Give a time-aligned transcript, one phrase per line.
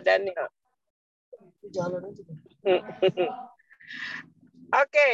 [0.00, 0.48] Daniel.
[4.72, 5.10] Oke,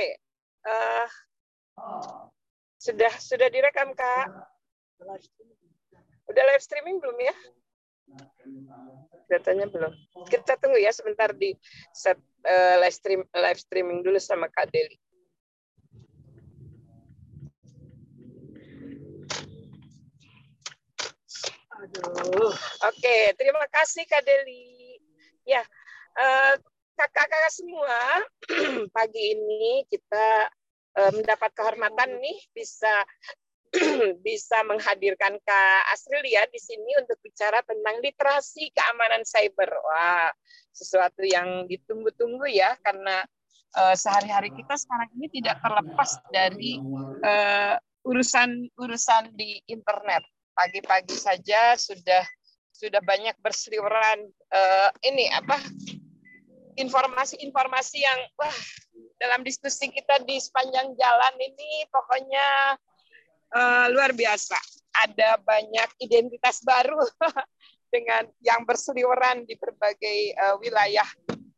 [0.67, 1.07] uh,
[2.79, 4.30] sudah sudah direkam Kak.
[6.29, 7.35] Udah live streaming belum ya?
[9.29, 9.93] Datanya belum.
[10.28, 11.53] Kita tunggu ya sebentar di
[11.92, 12.17] set
[12.47, 14.97] uh, live stream live streaming dulu sama Kak Deli.
[21.79, 22.55] Aduh.
[22.91, 24.98] Oke, terima kasih Kak Deli.
[25.47, 25.62] Ya,
[26.19, 26.54] uh,
[26.98, 27.98] kakak-kakak semua,
[28.96, 30.51] pagi ini kita
[30.98, 33.06] uh, mendapat kehormatan nih bisa
[34.27, 39.70] bisa menghadirkan Kak Asril ya di sini untuk bicara tentang literasi keamanan cyber.
[39.70, 40.34] Wah,
[40.74, 43.23] sesuatu yang ditunggu-tunggu ya karena
[43.79, 46.82] uh, sehari-hari kita sekarang ini tidak terlepas dari
[48.02, 50.26] urusan-urusan uh, di internet.
[50.58, 52.26] Pagi-pagi saja sudah
[52.74, 55.58] sudah banyak berseliweran uh, ini apa
[56.78, 58.59] informasi-informasi yang wah
[59.18, 62.78] dalam diskusi kita di sepanjang jalan ini pokoknya
[63.54, 64.59] uh, luar biasa.
[64.98, 66.98] Ada banyak identitas baru
[67.95, 71.06] dengan yang berseliweran di berbagai uh, wilayah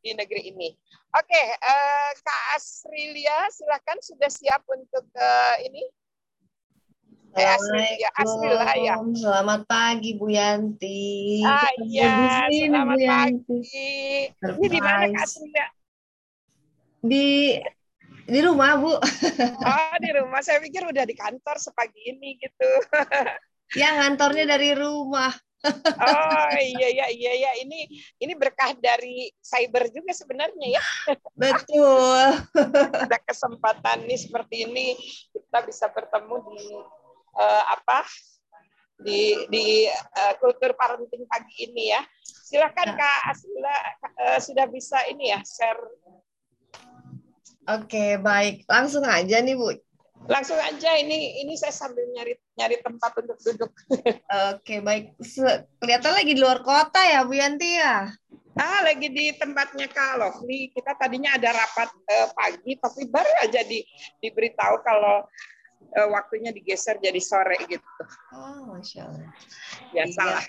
[0.01, 0.73] di negeri ini.
[1.11, 5.85] Oke, okay, uh, Kak Asrilia, silakan sudah siap untuk uh, ini?
[7.31, 9.15] Assalamualaikum.
[9.15, 11.39] Selamat pagi Bu Yanti.
[11.47, 13.59] Ah iya, selamat Bu pagi.
[14.35, 15.67] Ini di mana Kak Asrilia?
[16.99, 17.27] Di
[18.27, 18.99] di rumah, Bu.
[18.99, 20.43] Oh, di rumah.
[20.43, 22.71] Saya pikir udah di kantor sepagi ini gitu.
[23.81, 25.31] ya, ngantornya dari rumah.
[25.61, 27.85] oh iya iya iya iya ini
[28.17, 30.85] ini berkah dari cyber juga sebenarnya ya.
[31.37, 32.27] Betul.
[33.07, 34.97] Ada kesempatan nih seperti ini
[35.37, 36.65] kita bisa bertemu di
[37.37, 38.07] uh, apa
[39.01, 42.03] di di uh, kultur parenting pagi ini ya.
[42.25, 43.77] Silakan Kak Asila
[44.27, 45.81] uh, sudah bisa ini ya share
[47.71, 48.67] Oke, baik.
[48.67, 49.71] Langsung aja nih, Bu.
[50.27, 53.71] Langsung aja ini ini saya sambil nyari nyari tempat untuk duduk.
[54.53, 55.15] Oke, baik.
[55.79, 58.11] Kelihatan lagi di luar kota ya, Bu Yanti ya?
[58.59, 60.75] Ah, lagi di tempatnya kalau Lovely.
[60.75, 63.81] Kita tadinya ada rapat eh, pagi, tapi baru aja di
[64.21, 65.25] diberitahu kalau
[65.81, 68.03] eh, waktunya digeser jadi sore gitu.
[68.35, 69.33] Oh, masya Allah.
[69.91, 70.15] Ya iya.
[70.15, 70.45] salah.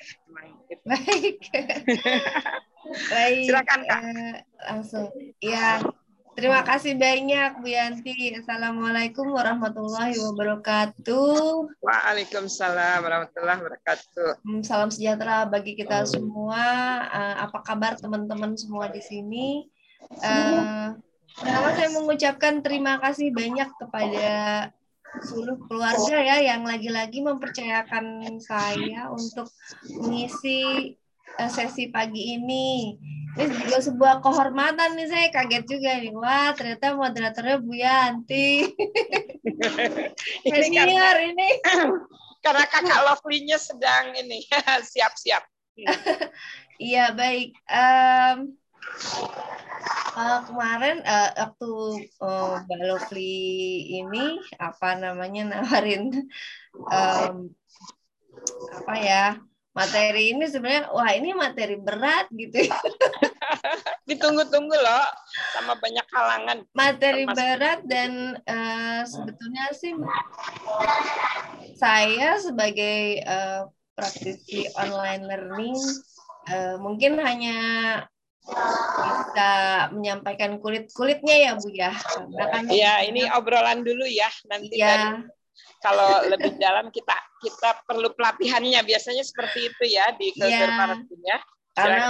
[0.69, 0.84] Gitu.
[0.86, 1.38] Baik.
[3.14, 3.46] baik.
[3.50, 4.02] Silakan kak.
[4.02, 4.36] Eh,
[4.68, 5.08] langsung.
[5.41, 5.81] Ya,
[6.31, 8.31] Terima kasih banyak Bu Yanti.
[8.40, 11.75] Assalamualaikum warahmatullahi wabarakatuh.
[11.84, 14.40] Waalaikumsalam warahmatullahi wabarakatuh.
[14.40, 16.64] Hmm, salam sejahtera bagi kita semua.
[17.12, 19.68] Uh, apa kabar teman-teman semua di sini?
[20.24, 20.96] Uh,
[21.36, 24.30] pertama saya mengucapkan terima kasih banyak kepada
[25.20, 29.52] seluruh keluarga ya yang lagi-lagi mempercayakan saya untuk
[30.00, 30.96] mengisi
[31.36, 32.96] uh, sesi pagi ini.
[33.32, 36.14] Ini juga sebuah kehormatan nih saya kaget juga nih.
[36.16, 38.68] Wah ternyata moderatornya Bu Yanti.
[40.52, 41.50] Senior ini.
[42.44, 44.42] Karena kakak Lovely-nya sedang ini
[44.92, 45.44] siap-siap.
[46.82, 47.54] Iya baik.
[47.70, 48.58] Um,
[50.18, 51.72] uh, kemarin uh, waktu
[52.22, 53.44] uh, Mbak Lovely
[54.03, 56.28] ini apa namanya nawarin
[56.90, 57.52] um,
[58.81, 59.25] apa ya
[59.72, 62.59] materi ini sebenarnya wah ini materi berat gitu
[64.09, 65.08] ditunggu-tunggu loh
[65.56, 67.40] sama banyak halangan materi termasuk.
[67.40, 68.12] berat dan
[68.44, 69.96] uh, sebetulnya sih
[71.80, 75.80] saya sebagai uh, praktisi online learning
[76.52, 77.59] uh, mungkin hanya
[78.41, 79.52] bisa
[79.94, 81.94] menyampaikan kulit-kulitnya ya Bu ya.
[81.94, 84.88] Karena kan ya, ini obrolan dulu ya nanti ya.
[84.90, 85.07] dari
[85.81, 91.22] kalau lebih dalam kita kita perlu pelatihannya biasanya seperti itu ya di culture ya, parenting
[91.25, 91.38] ya.
[91.74, 92.06] Karena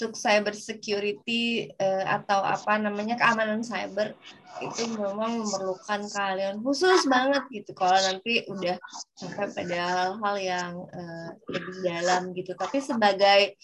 [0.00, 4.16] untuk cyber security uh, atau apa namanya keamanan cyber
[4.64, 7.76] itu memang memerlukan kalian khusus banget gitu.
[7.76, 8.80] Kalau nanti udah
[9.12, 12.56] sampai pada hal-hal yang uh, lebih dalam gitu.
[12.56, 13.60] Tapi sebagai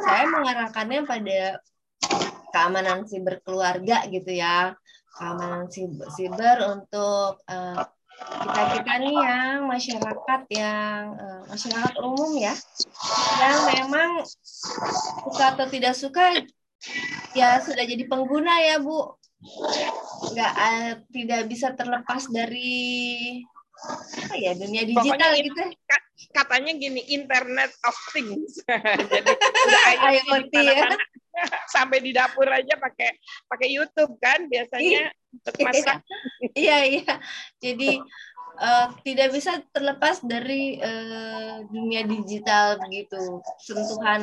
[0.00, 1.60] saya mengarahkannya pada
[2.48, 4.72] keamanan siber keluarga gitu ya.
[5.20, 7.84] Keamanan siber, siber untuk uh,
[8.18, 12.54] kita kita nih yang masyarakat yang uh, masyarakat umum ya
[13.38, 14.10] yang memang
[15.22, 16.42] suka atau tidak suka
[17.34, 19.14] ya sudah jadi pengguna ya bu.
[20.34, 23.38] Nggak uh, tidak bisa terlepas dari
[24.18, 25.62] apa ya dunia digital Pokoknya gitu
[26.34, 28.58] katanya gini internet of things
[29.12, 29.82] jadi udah
[30.12, 30.90] IoT ya
[31.74, 35.12] sampai di dapur aja pakai pakai YouTube kan biasanya
[35.62, 36.02] masak.
[36.58, 37.14] Iya iya.
[37.60, 38.00] Jadi
[38.58, 43.42] uh, tidak bisa terlepas dari uh, dunia digital begitu.
[43.62, 44.22] Sentuhan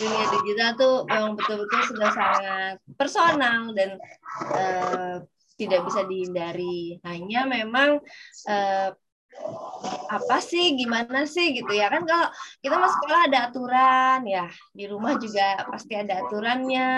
[0.00, 4.00] dunia digital tuh memang betul-betul sudah sangat personal dan
[4.54, 5.16] uh,
[5.60, 6.96] tidak bisa dihindari.
[7.04, 8.00] Hanya memang
[8.48, 8.90] uh,
[10.10, 10.74] apa sih?
[10.74, 11.54] Gimana sih?
[11.54, 12.28] Gitu ya kan kalau
[12.60, 14.46] kita masuk sekolah ada aturan ya.
[14.74, 16.90] Di rumah juga pasti ada aturannya.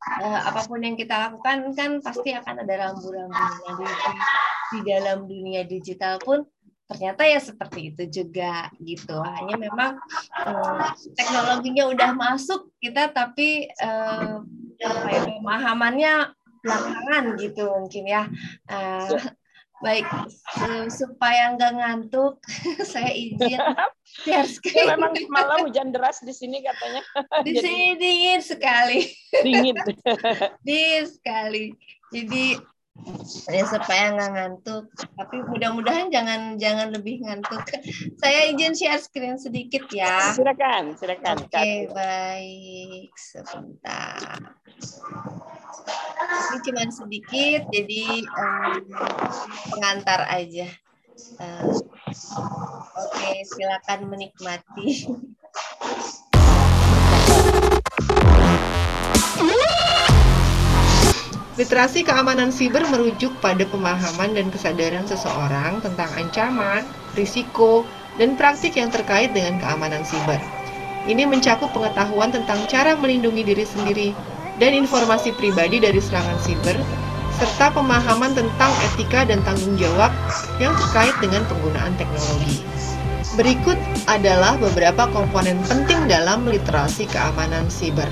[0.00, 3.86] Uh, apa pun yang kita lakukan kan pasti akan ada rambu-rambunya di,
[4.72, 6.48] di dalam dunia digital pun
[6.90, 9.20] ternyata ya seperti itu juga gitu.
[9.20, 10.00] Hanya memang
[10.42, 10.78] um,
[11.14, 14.48] teknologinya udah masuk kita tapi um,
[14.80, 16.14] apa ya pemahamannya
[16.64, 18.22] belakangan gitu mungkin ya.
[18.66, 19.38] Uh,
[19.80, 20.06] baik
[20.92, 22.36] supaya nggak ngantuk
[22.92, 23.60] saya izin.
[24.10, 27.02] Share ya, memang malam hujan deras di sini katanya.
[27.46, 29.06] Di sini dingin sekali.
[29.40, 29.76] Dingin.
[30.66, 31.64] Dingin sekali.
[32.10, 32.58] Jadi
[33.48, 34.84] ya supaya nggak ngantuk.
[35.16, 37.62] Tapi mudah-mudahan jangan jangan lebih ngantuk.
[38.20, 40.34] Saya izin share screen sedikit ya.
[40.34, 41.36] Silakan silakan.
[41.46, 43.10] Oke okay, baik.
[43.16, 44.38] Sebentar.
[46.20, 48.74] Ini cuma sedikit jadi um,
[49.76, 50.68] pengantar aja.
[51.36, 55.04] Uh, oke okay, silakan menikmati
[61.60, 67.84] Literasi keamanan siber merujuk pada pemahaman dan kesadaran seseorang tentang ancaman, risiko,
[68.16, 70.40] dan praktik yang terkait dengan keamanan siber.
[71.04, 74.16] Ini mencakup pengetahuan tentang cara melindungi diri sendiri
[74.56, 76.80] dan informasi pribadi dari serangan siber,
[77.36, 80.08] serta pemahaman tentang etika dan tanggung jawab
[80.64, 82.64] yang terkait dengan penggunaan teknologi.
[83.36, 83.76] Berikut
[84.08, 88.08] adalah beberapa komponen penting dalam literasi keamanan siber.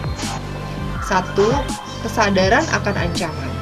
[1.09, 3.53] 1 kesadaran akan ancaman.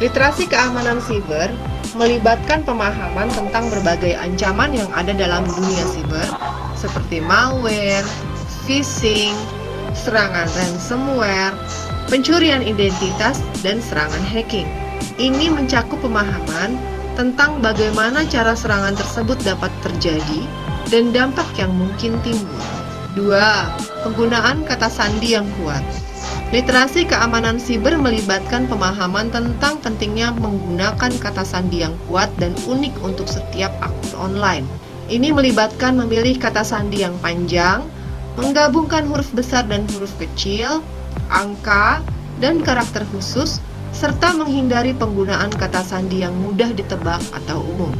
[0.00, 1.52] Literasi keamanan siber
[1.94, 6.26] melibatkan pemahaman tentang berbagai ancaman yang ada dalam dunia siber,
[6.74, 8.02] seperti malware,
[8.66, 9.36] phishing,
[9.94, 11.54] serangan ransomware,
[12.10, 14.66] pencurian identitas, dan serangan hacking.
[15.14, 16.74] Ini mencakup pemahaman
[17.14, 20.42] tentang bagaimana cara serangan tersebut dapat terjadi
[20.90, 22.62] dan dampak yang mungkin timbul.
[23.14, 23.30] 2.
[24.02, 25.86] Penggunaan kata sandi yang kuat.
[26.54, 33.26] Literasi keamanan siber melibatkan pemahaman tentang pentingnya menggunakan kata sandi yang kuat dan unik untuk
[33.26, 34.62] setiap akun online.
[35.10, 37.82] Ini melibatkan memilih kata sandi yang panjang,
[38.38, 40.78] menggabungkan huruf besar dan huruf kecil,
[41.26, 41.98] angka,
[42.38, 43.58] dan karakter khusus,
[43.90, 47.90] serta menghindari penggunaan kata sandi yang mudah ditebak atau umum.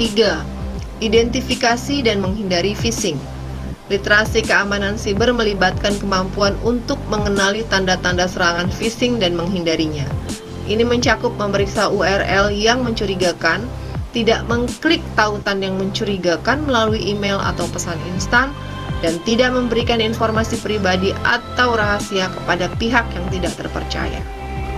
[0.00, 0.40] 3.
[1.04, 3.20] Identifikasi dan menghindari phishing.
[3.90, 10.06] Literasi keamanan siber melibatkan kemampuan untuk mengenali tanda-tanda serangan phishing dan menghindarinya.
[10.70, 13.66] Ini mencakup memeriksa URL yang mencurigakan,
[14.14, 18.54] tidak mengklik tautan yang mencurigakan melalui email atau pesan instan,
[19.02, 24.22] dan tidak memberikan informasi pribadi atau rahasia kepada pihak yang tidak terpercaya.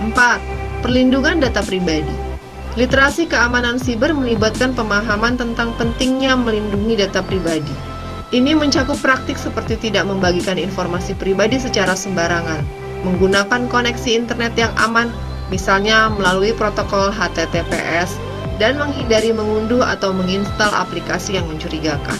[0.01, 0.81] 4.
[0.81, 2.33] Perlindungan data pribadi.
[2.73, 7.94] Literasi keamanan siber melibatkan pemahaman tentang pentingnya melindungi data pribadi
[8.35, 12.59] ini mencakup praktik seperti tidak membagikan informasi pribadi secara sembarangan,
[13.07, 15.07] menggunakan koneksi internet yang aman,
[15.47, 18.19] misalnya melalui protokol HTTPS,
[18.59, 22.19] dan menghindari mengunduh atau menginstal aplikasi yang mencurigakan.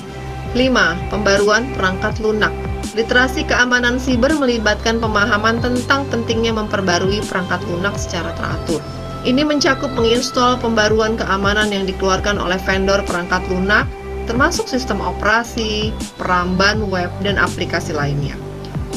[0.56, 1.12] 5.
[1.12, 2.56] Pembaruan perangkat lunak.
[2.96, 8.80] Literasi keamanan siber melibatkan pemahaman tentang pentingnya memperbarui perangkat lunak secara teratur.
[9.28, 13.84] Ini mencakup menginstal pembaruan keamanan yang dikeluarkan oleh vendor perangkat lunak
[14.26, 18.34] termasuk sistem operasi, peramban web, dan aplikasi lainnya.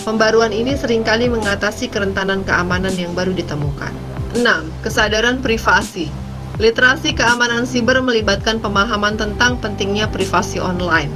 [0.04, 3.92] Pembaruan ini sering kali mengatasi kerentanan keamanan yang baru ditemukan.
[4.37, 4.44] 6.
[4.85, 6.08] Kesadaran privasi.
[6.58, 11.12] Literasi keamanan siber melibatkan pemahaman tentang pentingnya privasi online.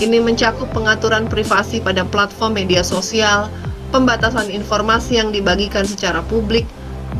[0.00, 3.52] Ini mencakup pengaturan privasi pada platform media sosial,
[3.92, 6.64] pembatasan informasi yang dibagikan secara publik,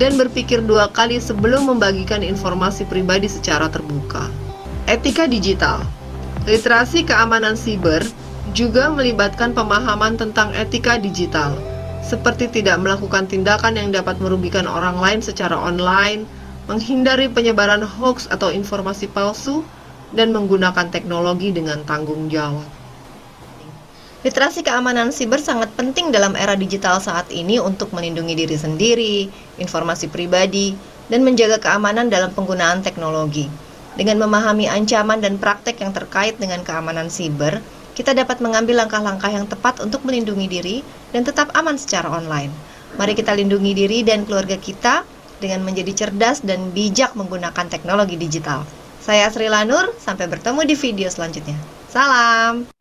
[0.01, 4.33] dan berpikir dua kali sebelum membagikan informasi pribadi secara terbuka.
[4.89, 6.00] Etika digital
[6.49, 8.01] Literasi keamanan siber
[8.57, 11.53] juga melibatkan pemahaman tentang etika digital,
[12.01, 16.25] seperti tidak melakukan tindakan yang dapat merugikan orang lain secara online,
[16.65, 19.61] menghindari penyebaran hoax atau informasi palsu,
[20.17, 22.67] dan menggunakan teknologi dengan tanggung jawab.
[24.25, 29.17] Literasi keamanan siber sangat penting dalam era digital saat ini untuk melindungi diri sendiri,
[29.61, 30.73] informasi pribadi,
[31.13, 33.70] dan menjaga keamanan dalam penggunaan teknologi.
[34.01, 37.61] Dengan memahami ancaman dan praktek yang terkait dengan keamanan siber,
[37.93, 40.81] kita dapat mengambil langkah-langkah yang tepat untuk melindungi diri
[41.13, 42.49] dan tetap aman secara online.
[42.97, 45.05] Mari kita lindungi diri dan keluarga kita
[45.37, 48.65] dengan menjadi cerdas dan bijak menggunakan teknologi digital.
[49.05, 51.61] Saya Sri Lanur, sampai bertemu di video selanjutnya.
[51.93, 52.73] Salam.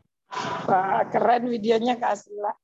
[0.71, 2.55] Wah, keren videonya Kak Asila.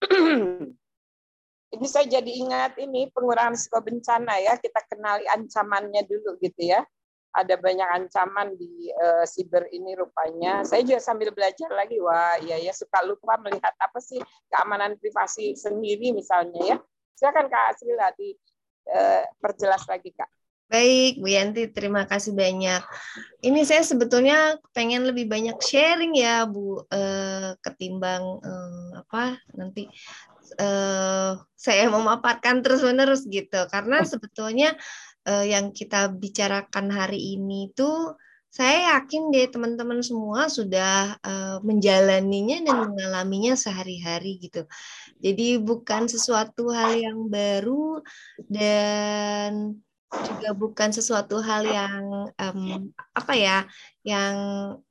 [1.76, 6.80] ini saya jadi ingat ini pengurangan risiko bencana ya kita kenali ancamannya dulu gitu ya
[7.30, 10.66] ada banyak ancaman di uh, siber ini rupanya.
[10.66, 14.18] Saya juga sambil belajar lagi, wah iya ya suka lupa melihat apa sih
[14.50, 16.76] keamanan privasi sendiri misalnya ya.
[17.14, 18.34] Silakan Kak Asrila di
[18.90, 20.30] uh, perjelas lagi Kak.
[20.70, 22.78] Baik, Bu Yanti, terima kasih banyak.
[23.42, 29.90] Ini saya sebetulnya pengen lebih banyak sharing ya, Bu, uh, ketimbang uh, apa nanti
[30.62, 33.66] uh, saya memaparkan terus-menerus gitu.
[33.66, 34.78] Karena sebetulnya
[35.26, 38.16] uh, yang kita bicarakan hari ini tuh
[38.50, 44.66] saya yakin deh teman-teman semua sudah uh, menjalaninya dan mengalaminya sehari-hari gitu.
[45.22, 48.02] Jadi bukan sesuatu hal yang baru
[48.50, 49.78] dan
[50.10, 53.58] juga bukan sesuatu hal yang um, apa ya,
[54.02, 54.34] yang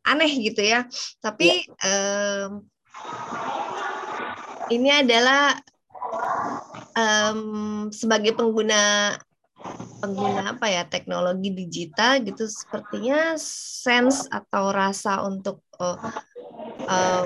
[0.07, 0.87] aneh gitu ya.
[1.19, 2.63] Tapi um,
[4.71, 5.59] ini adalah
[6.95, 9.11] um, sebagai pengguna
[9.99, 13.35] pengguna apa ya teknologi digital gitu sepertinya
[13.83, 15.99] sense atau rasa untuk uh,
[16.87, 17.25] uh,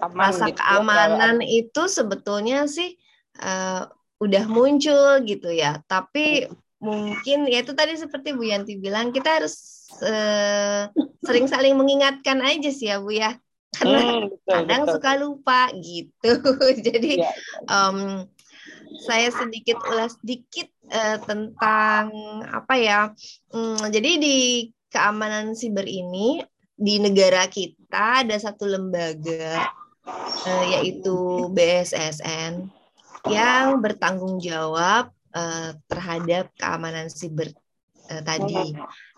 [0.00, 2.96] Aman, rasa gitu, ya, keamanan ya, itu sebetulnya sih
[3.44, 3.86] uh,
[4.18, 6.48] udah muncul gitu ya tapi
[6.80, 10.88] mungkin ya itu tadi seperti Bu Yanti bilang kita harus uh,
[11.24, 13.36] sering saling mengingatkan aja sih ya Bu ya
[13.74, 14.94] karena hmm, betul, kadang betul.
[14.96, 16.32] suka lupa gitu
[16.86, 17.30] jadi ya.
[17.66, 18.24] um,
[19.02, 22.10] saya sedikit ulas sedikit uh, tentang
[22.46, 23.00] apa ya.
[23.50, 24.38] Hmm, jadi di
[24.90, 26.42] keamanan siber ini
[26.74, 29.70] di negara kita ada satu lembaga
[30.46, 32.70] uh, yaitu BSSN
[33.30, 37.50] yang bertanggung jawab uh, terhadap keamanan siber
[38.10, 38.74] uh, tadi.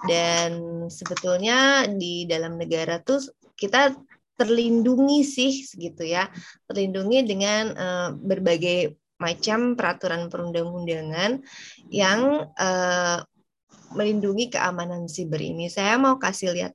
[0.07, 3.21] Dan sebetulnya di dalam negara tuh
[3.57, 3.93] kita
[4.37, 6.29] terlindungi sih gitu ya,
[6.69, 11.41] terlindungi dengan uh, berbagai macam peraturan perundang-undangan
[11.89, 13.19] yang uh,
[13.97, 15.73] melindungi keamanan siber ini.
[15.73, 16.73] Saya mau kasih lihat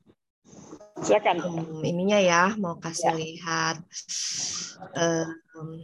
[1.02, 3.18] silakan um, ininya ya, mau kasih ya.
[3.18, 3.76] lihat
[4.96, 5.82] um,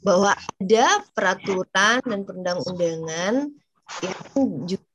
[0.00, 3.34] bahwa ada peraturan dan perundang-undangan
[4.06, 4.20] yang
[4.64, 4.86] juga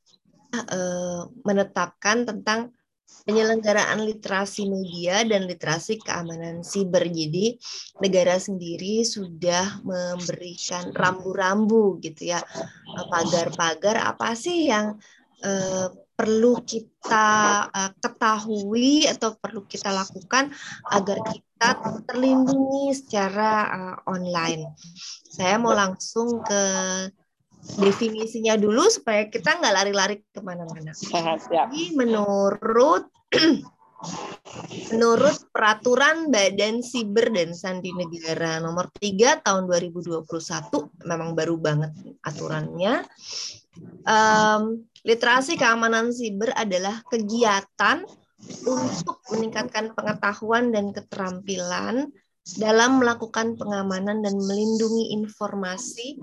[0.71, 2.71] uh, menetapkan tentang
[3.25, 7.05] penyelenggaraan literasi media dan literasi keamanan siber.
[7.05, 7.57] Jadi
[8.01, 12.41] negara sendiri sudah memberikan rambu-rambu gitu ya,
[13.09, 14.97] pagar-pagar apa sih yang
[15.45, 15.87] uh,
[16.21, 17.27] perlu kita
[17.73, 20.53] uh, ketahui atau perlu kita lakukan
[20.93, 21.69] agar kita
[22.05, 24.69] terlindungi secara uh, online.
[25.25, 26.61] Saya mau langsung ke
[27.61, 30.91] definisinya dulu supaya kita nggak lari-lari ke mana-mana.
[30.95, 33.07] Jadi menurut
[34.91, 40.25] menurut peraturan Badan Siber dan Sandi Negara nomor 3 tahun 2021
[41.05, 41.91] memang baru banget
[42.25, 43.05] aturannya.
[44.03, 48.03] Um, literasi keamanan siber adalah kegiatan
[48.67, 52.09] untuk meningkatkan pengetahuan dan keterampilan
[52.57, 56.17] dalam melakukan pengamanan dan melindungi informasi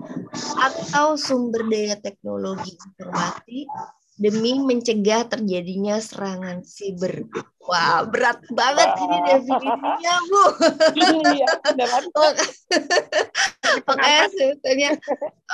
[0.59, 3.65] atau sumber daya teknologi informasi
[4.19, 7.23] demi mencegah terjadinya serangan siber.
[7.63, 10.43] Wah, berat banget ini definisinya, Bu.
[10.99, 11.47] Iya,
[13.87, 14.91] Makanya sebetulnya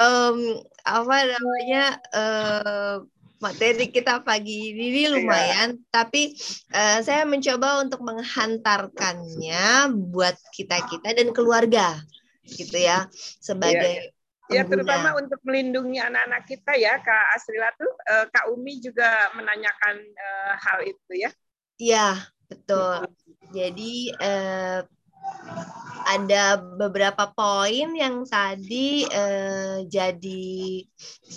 [0.01, 2.95] um, apa namanya uh,
[3.39, 5.09] materi kita pagi ini iya.
[5.11, 5.81] lumayan, ya.
[5.91, 6.35] tapi
[6.71, 11.99] uh, saya mencoba untuk menghantarkannya buat kita kita dan keluarga,
[12.47, 13.11] gitu ya,
[13.43, 14.13] sebagai
[14.51, 14.61] ya, ya.
[14.61, 19.95] ya terutama untuk melindungi anak-anak kita ya, Kak Asrila tuh, uh, Kak Umi juga menanyakan
[19.99, 21.31] uh, hal itu ya.
[21.75, 22.07] Iya,
[22.47, 23.11] betul.
[23.51, 24.15] Jadi
[26.05, 30.85] ada beberapa poin yang tadi eh, jadi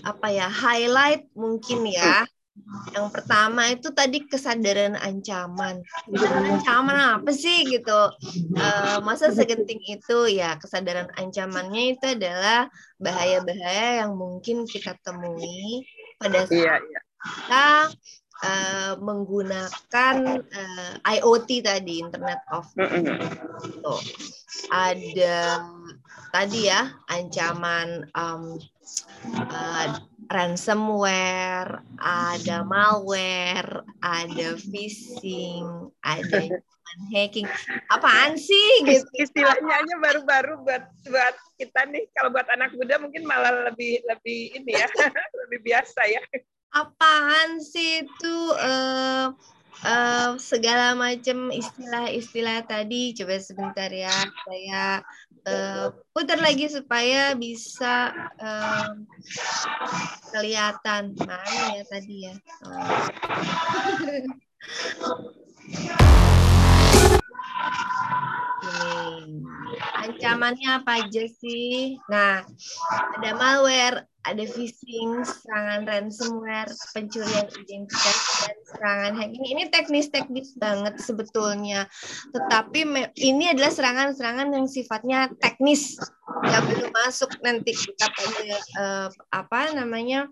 [0.04, 2.28] apa ya highlight mungkin ya.
[2.90, 5.78] Yang pertama itu tadi kesadaran ancaman.
[6.10, 8.12] Kesadaran ancaman apa sih gitu?
[8.58, 12.66] Uh, masa segenting itu ya kesadaran ancamannya itu adalah
[12.98, 15.86] bahaya-bahaya yang mungkin kita temui
[16.18, 17.00] pada saat iya, iya.
[17.22, 17.66] kita
[18.42, 23.94] uh, menggunakan uh, IoT tadi Internet of gitu.
[24.70, 25.62] Ada
[26.30, 28.58] tadi ya ancaman um,
[29.34, 29.86] uh,
[30.28, 36.52] ransomware, ada malware, ada phishing, ada
[37.14, 37.48] hacking.
[37.92, 39.08] Apaan sih gitu?
[39.16, 42.06] Istilahnya aja baru-baru buat buat kita nih.
[42.12, 44.88] Kalau buat anak muda mungkin malah lebih lebih ini ya,
[45.46, 46.22] lebih biasa ya
[46.72, 49.32] apaan sih itu uh,
[49.84, 54.12] uh, segala macam istilah-istilah tadi coba sebentar ya
[54.44, 55.02] saya
[55.48, 58.92] uh, putar lagi supaya bisa uh,
[60.34, 62.34] kelihatan mana ya tadi ya
[62.66, 62.88] oh.
[68.58, 71.96] Ini ancamannya apa aja sih?
[72.10, 72.42] Nah,
[73.14, 79.46] ada malware, ada phishing, serangan ransomware, pencurian identitas, dan serangan hacking.
[79.46, 81.86] Ini teknis-teknis banget sebetulnya.
[82.34, 85.96] Tetapi ini adalah serangan-serangan yang sifatnya teknis.
[86.44, 90.28] Ya belum masuk nanti kita pada uh, apa namanya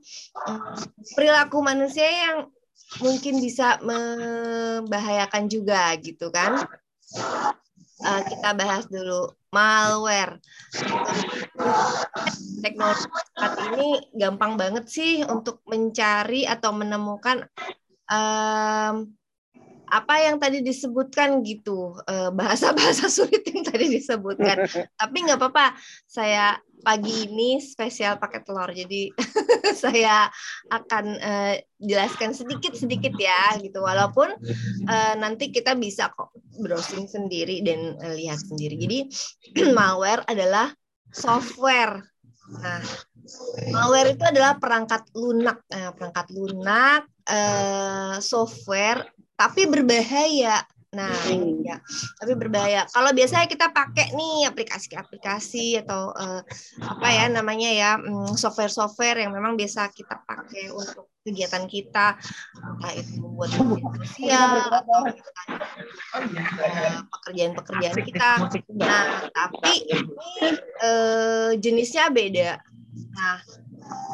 [0.46, 0.76] um,
[1.16, 2.36] perilaku manusia yang
[3.02, 6.62] mungkin bisa membahayakan juga gitu kan
[7.14, 10.36] uh, kita bahas dulu malware.
[12.60, 17.46] Teknologi saat ini gampang banget sih untuk mencari atau menemukan
[18.10, 19.08] um,
[19.86, 24.66] apa yang tadi disebutkan gitu eh, bahasa-bahasa sulit yang tadi disebutkan.
[25.00, 28.70] Tapi nggak apa-apa, saya pagi ini spesial pakai telur.
[28.70, 29.10] Jadi
[29.82, 30.30] saya
[30.70, 33.82] akan uh, jelaskan sedikit-sedikit ya gitu.
[33.82, 34.34] Walaupun
[34.86, 38.78] uh, nanti kita bisa kok browsing sendiri dan uh, lihat sendiri.
[38.78, 38.98] Jadi
[39.76, 40.70] malware adalah
[41.10, 42.02] software.
[42.46, 42.78] Nah,
[43.74, 49.02] malware itu adalah perangkat lunak, uh, perangkat lunak uh, software
[49.36, 50.64] tapi berbahaya
[50.96, 51.12] Nah,
[51.60, 51.76] ya,
[52.16, 52.88] tapi berbahaya.
[52.88, 56.40] Kalau biasanya kita pakai nih aplikasi-aplikasi atau uh,
[56.80, 62.16] apa ya namanya ya mm, software-software yang memang biasa kita pakai untuk kegiatan kita,
[62.56, 65.00] entah itu buat sosial atau
[67.12, 68.30] pekerjaan-pekerjaan kita.
[68.78, 70.30] Nah, tapi ini
[70.80, 72.62] uh, jenisnya beda.
[73.12, 73.38] Nah,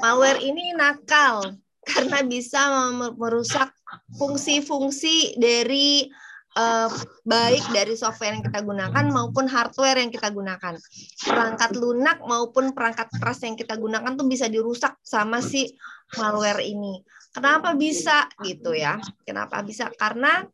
[0.03, 3.71] malware ini nakal karena bisa merusak
[4.17, 6.09] fungsi-fungsi dari
[6.57, 6.91] uh,
[7.25, 10.77] baik dari software yang kita gunakan maupun hardware yang kita gunakan.
[11.25, 15.73] Perangkat lunak maupun perangkat keras yang kita gunakan tuh bisa dirusak sama si
[16.17, 17.01] malware ini.
[17.33, 19.01] Kenapa bisa gitu ya?
[19.25, 19.89] Kenapa bisa?
[19.97, 20.45] Karena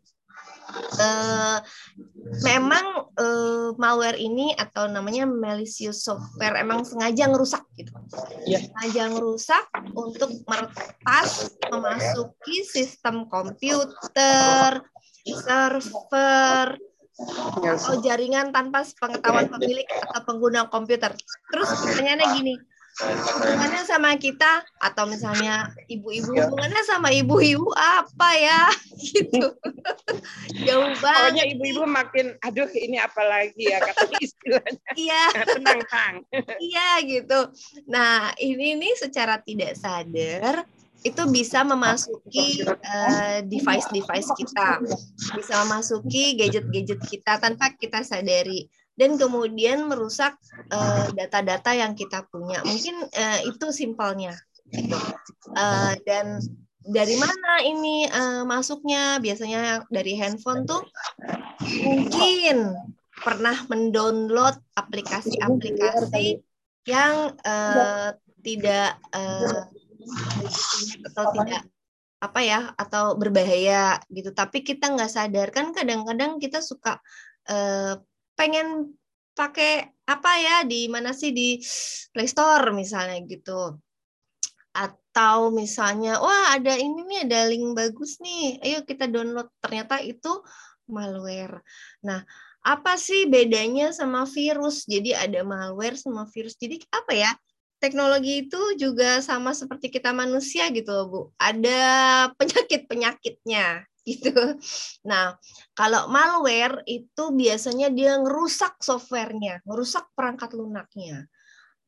[0.74, 1.58] uh,
[2.44, 7.92] memang uh, malware ini atau namanya malicious software emang sengaja ngerusak gitu.
[8.44, 8.68] Yeah.
[8.68, 9.64] Sengaja ngerusak
[9.96, 14.84] untuk meretas memasuki sistem komputer,
[15.24, 16.76] server
[17.58, 21.10] atau jaringan tanpa pengetahuan pemilik atau pengguna komputer.
[21.50, 22.54] Terus pertanyaannya gini,
[22.98, 28.62] hubungannya sama kita atau misalnya ibu-ibu hubungannya sama ibu-ibu apa ya?
[28.98, 29.54] Gitu.
[30.66, 31.30] Jauh banget.
[31.30, 33.78] pokoknya ibu-ibu makin aduh ini apa lagi ya?
[33.78, 34.90] kata istilahnya.
[34.98, 35.24] Iya.
[35.54, 36.14] Tenang kang.
[36.58, 37.40] Iya gitu.
[37.86, 40.66] Nah ini nih secara tidak sadar
[41.06, 44.82] itu bisa memasuki uh, device-device kita,
[45.38, 48.66] bisa memasuki gadget-gadget kita tanpa kita sadari,
[48.98, 52.58] dan kemudian merusak eh, data-data uh, yang kita punya.
[52.66, 54.34] Mungkin uh, itu simpelnya.
[55.54, 56.42] Uh, dan
[56.82, 59.22] dari mana ini uh, masuknya?
[59.22, 60.82] Biasanya dari handphone tuh
[61.62, 62.74] mungkin
[63.22, 66.42] pernah mendownload aplikasi-aplikasi
[66.90, 68.10] yang uh,
[68.42, 69.62] tidak uh,
[71.12, 71.62] atau tidak
[72.18, 76.98] apa ya atau berbahaya gitu tapi kita nggak sadar kan kadang-kadang kita suka
[77.46, 77.94] uh,
[78.38, 78.94] pengen
[79.34, 81.58] pakai apa ya di mana sih di
[82.14, 83.74] Play Store misalnya gitu.
[84.70, 88.62] Atau misalnya wah ada ini nih ada link bagus nih.
[88.62, 89.50] Ayo kita download.
[89.58, 90.30] Ternyata itu
[90.86, 91.66] malware.
[92.06, 92.22] Nah
[92.62, 94.86] apa sih bedanya sama virus?
[94.86, 96.54] Jadi ada malware sama virus.
[96.54, 97.30] Jadi apa ya
[97.78, 101.20] teknologi itu juga sama seperti kita manusia gitu loh Bu.
[101.38, 101.80] Ada
[102.34, 104.34] penyakit-penyakitnya gitu.
[105.04, 105.36] Nah,
[105.76, 111.26] kalau malware itu biasanya dia ngerusak softwarenya, ngerusak perangkat lunaknya.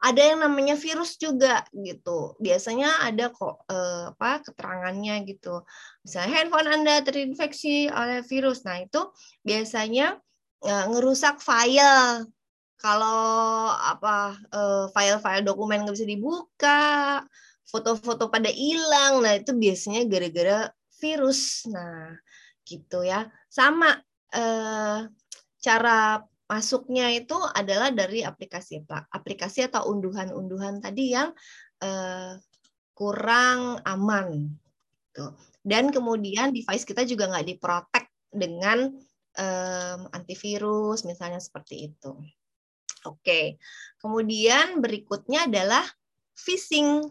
[0.00, 2.32] Ada yang namanya virus juga gitu.
[2.40, 5.60] Biasanya ada kok eh, apa keterangannya gitu.
[6.00, 8.64] Misalnya handphone Anda terinfeksi oleh virus.
[8.64, 9.12] Nah, itu
[9.44, 10.16] biasanya
[10.64, 12.24] eh, ngerusak file
[12.80, 17.20] kalau apa eh, file-file dokumen nggak bisa dibuka,
[17.70, 21.64] foto-foto pada hilang, nah itu biasanya gara-gara virus.
[21.66, 22.14] Nah,
[22.68, 23.26] gitu ya.
[23.48, 23.96] Sama
[24.30, 25.00] eh,
[25.60, 25.98] cara
[26.50, 31.32] masuknya itu adalah dari aplikasi aplikasi atau unduhan-unduhan tadi yang
[31.80, 32.36] eh,
[32.92, 34.52] kurang aman.
[35.10, 35.26] Gitu.
[35.64, 38.92] Dan kemudian device kita juga nggak diprotek dengan
[39.36, 42.14] um, antivirus, misalnya seperti itu.
[43.08, 43.56] Oke,
[44.00, 45.84] kemudian berikutnya adalah
[46.36, 47.04] phishing.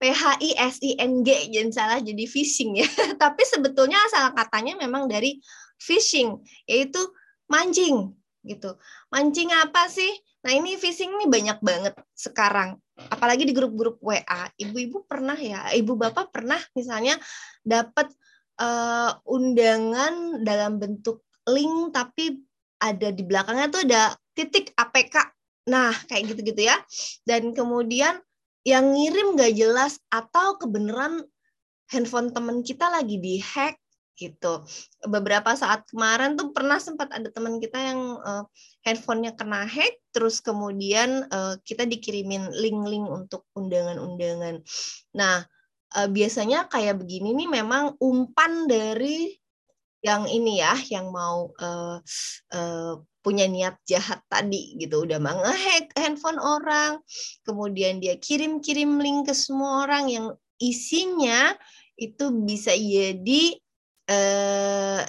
[0.00, 2.88] P H I S I N G jangan salah jadi phishing ya.
[3.22, 5.36] Tapi sebetulnya asal katanya memang dari
[5.76, 7.04] phishing yaitu
[7.52, 8.80] mancing gitu.
[9.12, 10.08] Mancing apa sih?
[10.40, 12.80] Nah ini phishing ini banyak banget sekarang.
[12.96, 14.48] Apalagi di grup-grup WA.
[14.56, 17.20] Ibu-ibu pernah ya, ibu bapak pernah misalnya
[17.60, 18.08] dapat
[18.56, 22.40] uh, undangan dalam bentuk link tapi
[22.80, 25.28] ada di belakangnya tuh ada titik APK.
[25.68, 26.80] Nah, kayak gitu-gitu ya.
[27.28, 28.16] Dan kemudian
[28.66, 31.24] yang ngirim nggak jelas atau kebenaran
[31.90, 33.80] handphone teman kita lagi dihack
[34.20, 34.60] gitu.
[35.08, 38.44] Beberapa saat kemarin tuh pernah sempat ada teman kita yang uh,
[38.84, 44.60] handphonenya kena hack, terus kemudian uh, kita dikirimin link-link untuk undangan-undangan.
[45.16, 45.40] Nah,
[45.96, 49.40] uh, biasanya kayak begini nih memang umpan dari
[50.04, 51.96] yang ini ya, yang mau uh,
[52.52, 57.00] uh, punya niat jahat tadi gitu, udah mau ngehack handphone orang,
[57.44, 61.52] kemudian dia kirim-kirim link ke semua orang yang isinya
[62.00, 63.44] itu bisa jadi
[64.08, 65.02] eh,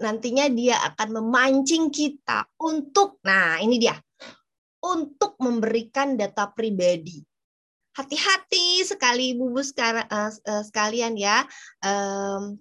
[0.00, 3.96] nantinya dia akan memancing kita untuk, nah ini dia,
[4.80, 7.20] untuk memberikan data pribadi.
[7.90, 9.60] Hati-hati sekali ibu ibu
[10.08, 10.30] uh,
[10.64, 11.44] sekalian ya.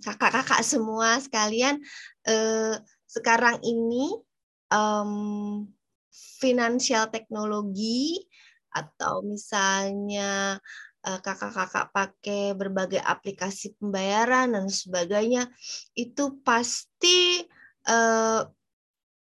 [0.04, 1.80] Kakak-kakak semua sekalian.
[2.28, 2.76] Uh,
[3.08, 4.20] sekarang ini
[4.74, 5.66] um,
[6.14, 8.26] finansial teknologi
[8.70, 10.58] atau misalnya
[11.00, 15.48] kakak-kakak pakai berbagai aplikasi pembayaran dan sebagainya
[15.96, 17.40] itu pasti
[17.88, 18.44] uh,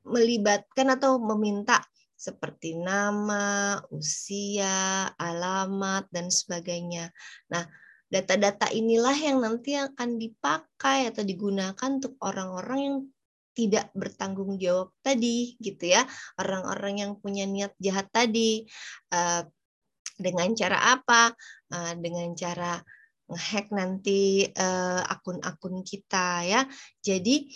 [0.03, 1.79] melibatkan atau meminta
[2.19, 7.15] seperti nama, usia, alamat, dan sebagainya.
[7.47, 7.63] Nah,
[8.11, 12.97] data-data inilah yang nanti akan dipakai atau digunakan untuk orang-orang yang
[13.59, 16.07] tidak bertanggung jawab tadi, gitu ya.
[16.39, 18.63] Orang-orang yang punya niat jahat tadi.
[19.11, 19.43] Eh,
[20.15, 21.35] dengan cara apa?
[21.67, 22.79] Eh, dengan cara
[23.27, 26.61] ngehack nanti eh, akun-akun kita ya.
[27.03, 27.51] Jadi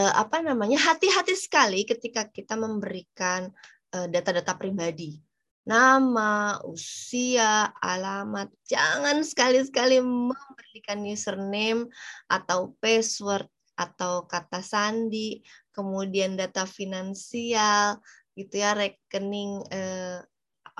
[0.00, 3.52] apa namanya hati-hati sekali ketika kita memberikan
[3.90, 5.29] data-data pribadi
[5.64, 8.48] nama, usia, alamat.
[8.66, 11.88] Jangan sekali-sekali memberikan username
[12.26, 13.46] atau password
[13.76, 15.40] atau kata sandi,
[15.72, 17.96] kemudian data finansial,
[18.36, 20.20] gitu ya, rekening eh,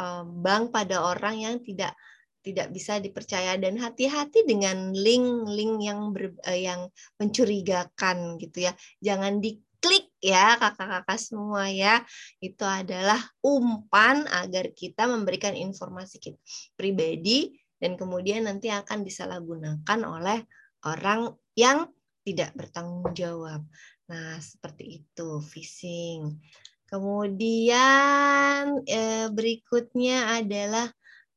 [0.00, 1.96] eh bank pada orang yang tidak
[2.40, 6.88] tidak bisa dipercaya dan hati-hati dengan link-link yang ber, eh, yang
[7.20, 8.72] mencurigakan gitu ya.
[9.04, 9.69] Jangan diklik
[10.20, 12.04] ya kakak-kakak semua ya.
[12.38, 16.40] Itu adalah umpan agar kita memberikan informasi kita
[16.76, 20.44] pribadi dan kemudian nanti akan disalahgunakan oleh
[20.84, 21.88] orang yang
[22.22, 23.64] tidak bertanggung jawab.
[24.12, 26.36] Nah, seperti itu phishing.
[26.90, 30.90] Kemudian eh, berikutnya adalah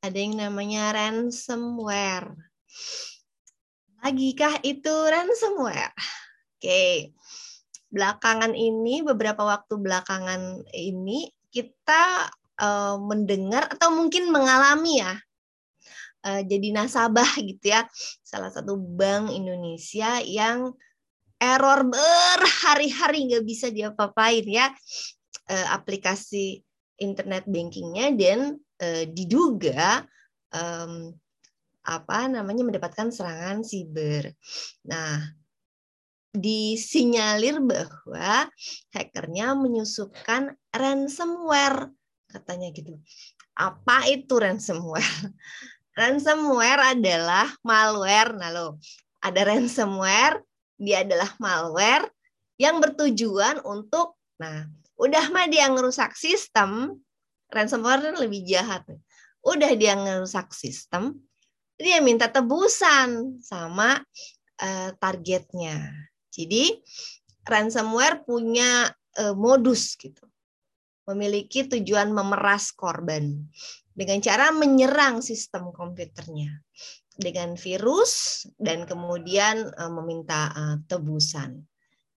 [0.03, 2.35] ada yang namanya ransomware.
[4.03, 5.95] Lagikah itu ransomware?
[6.59, 7.15] Oke.
[7.93, 15.13] Belakangan ini, beberapa waktu belakangan ini, kita uh, mendengar atau mungkin mengalami ya,
[16.25, 17.85] uh, jadi nasabah gitu ya,
[18.25, 20.73] salah satu bank Indonesia yang
[21.37, 24.73] error berhari-hari nggak bisa diapa-apain ya,
[25.53, 26.65] uh, aplikasi
[27.01, 28.39] internet bankingnya dan
[28.79, 30.05] eh, diduga
[30.53, 31.11] um,
[31.83, 34.31] apa namanya mendapatkan serangan siber.
[34.87, 35.19] Nah,
[36.33, 38.49] disinyalir bahwa
[38.89, 41.93] hackernya menyusupkan ransomware
[42.25, 42.97] katanya gitu.
[43.53, 45.05] Apa itu ransomware?
[45.99, 48.33] ransomware adalah malware.
[48.33, 48.81] Nah, lo
[49.21, 50.41] ada ransomware,
[50.75, 52.09] dia adalah malware
[52.57, 54.65] yang bertujuan untuk nah,
[54.97, 56.97] udah mah dia ngerusak sistem,
[57.53, 58.83] ransomware lebih jahat.
[59.45, 61.19] Udah dia ngerusak sistem,
[61.77, 64.01] dia minta tebusan sama
[64.59, 65.91] uh, targetnya.
[66.33, 66.73] Jadi
[67.45, 68.89] ransomware punya
[69.21, 70.25] uh, modus gitu.
[71.05, 73.45] Memiliki tujuan memeras korban
[73.93, 76.63] dengan cara menyerang sistem komputernya
[77.13, 81.61] dengan virus dan kemudian uh, meminta uh, tebusan.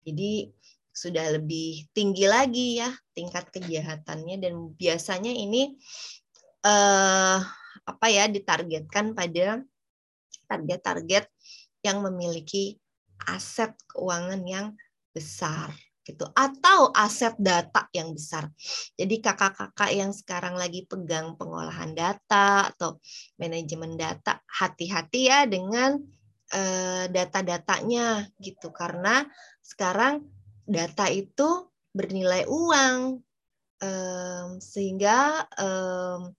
[0.01, 0.49] Jadi
[0.97, 5.77] sudah lebih tinggi lagi ya tingkat kejahatannya dan biasanya ini
[6.65, 7.39] eh,
[7.85, 9.61] apa ya ditargetkan pada
[10.49, 11.29] target-target
[11.85, 12.81] yang memiliki
[13.25, 14.67] aset keuangan yang
[15.11, 15.73] besar
[16.07, 18.47] gitu atau aset data yang besar.
[18.95, 23.03] Jadi kakak-kakak yang sekarang lagi pegang pengolahan data atau
[23.35, 25.99] manajemen data, hati-hati ya dengan
[26.55, 29.27] eh, data-datanya gitu karena
[29.59, 30.23] sekarang
[30.63, 33.19] data itu bernilai uang
[33.81, 36.31] um, sehingga um,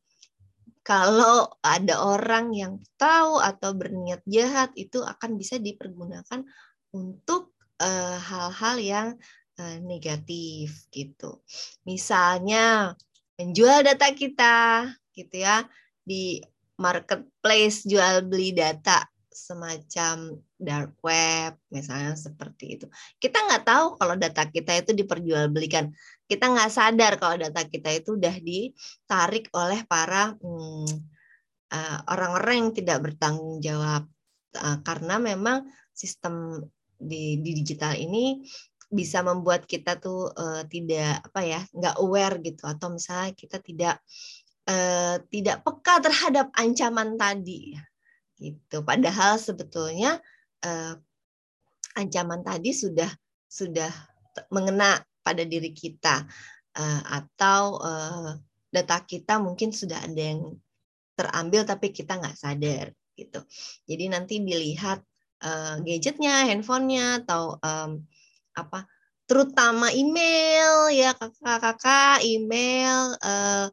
[0.87, 6.41] kalau ada orang yang tahu atau berniat jahat itu akan bisa dipergunakan
[6.95, 9.09] untuk eh, hal-hal uh, yang
[9.59, 11.43] uh, negatif gitu.
[11.85, 12.95] Misalnya
[13.39, 15.67] menjual data kita gitu ya
[16.03, 16.43] di
[16.79, 19.03] marketplace jual beli data
[19.39, 22.87] semacam dark web misalnya seperti itu.
[23.23, 25.95] Kita nggak tahu kalau data kita itu diperjualbelikan.
[26.27, 30.91] Kita nggak sadar kalau data kita itu udah ditarik oleh para hmm,
[31.71, 34.11] uh, orang-orang yang tidak bertanggung jawab.
[34.59, 36.65] Uh, karena memang sistem
[36.99, 38.43] di, di digital ini
[38.89, 42.65] bisa membuat kita tuh uh, tidak apa ya nggak aware gitu.
[42.67, 44.03] Atau misalnya kita tidak
[44.67, 47.77] uh, tidak peka terhadap ancaman tadi.
[48.39, 48.77] Gitu.
[48.83, 50.19] Padahal sebetulnya
[50.67, 50.95] uh,
[51.95, 53.11] ancaman tadi sudah
[53.49, 53.91] sudah
[54.51, 56.27] mengena pada diri kita.
[56.79, 58.39] Uh, atau uh,
[58.71, 60.55] data kita mungkin sudah ada yang
[61.19, 63.43] terambil tapi kita nggak sadar gitu.
[63.91, 65.03] Jadi nanti dilihat
[65.43, 68.03] uh, gadgetnya handphonenya atau um,
[68.55, 68.87] apa
[69.29, 73.69] terutama email ya kakak-kakak email uh,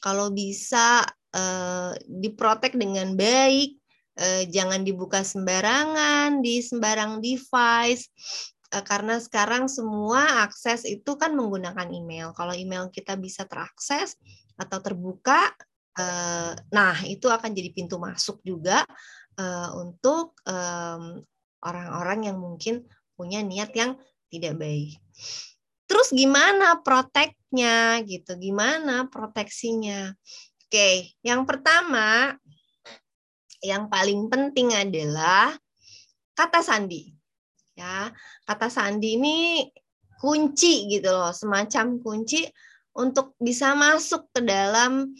[0.00, 1.02] kalau bisa
[1.34, 3.76] uh, diprotek dengan baik
[4.16, 8.08] eh, jangan dibuka sembarangan di sembarang device
[8.70, 12.30] karena sekarang semua akses itu kan menggunakan email.
[12.38, 14.14] Kalau email kita bisa terakses
[14.54, 15.50] atau terbuka,
[16.70, 18.86] nah itu akan jadi pintu masuk juga
[19.40, 20.36] eh, untuk
[21.60, 22.84] orang-orang yang mungkin
[23.16, 23.96] punya niat yang
[24.28, 24.96] tidak baik.
[25.90, 28.38] Terus gimana proteknya gitu?
[28.38, 30.14] Gimana proteksinya?
[30.70, 32.38] Oke, yang pertama
[33.60, 35.52] yang paling penting adalah
[36.32, 37.10] kata sandi.
[37.76, 38.14] Ya,
[38.46, 39.66] kata sandi ini
[40.20, 42.44] kunci gitu loh, semacam kunci
[42.94, 45.10] untuk bisa masuk ke dalam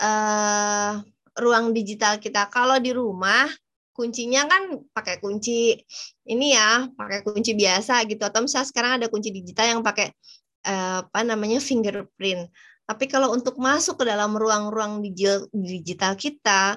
[0.00, 0.92] uh,
[1.36, 2.46] ruang digital kita.
[2.48, 3.50] Kalau di rumah
[3.94, 5.78] kuncinya kan pakai kunci
[6.26, 10.10] ini ya, pakai kunci biasa gitu atau misalnya sekarang ada kunci digital yang pakai
[10.66, 12.50] uh, apa namanya fingerprint.
[12.84, 15.00] Tapi kalau untuk masuk ke dalam ruang-ruang
[15.56, 16.76] digital kita,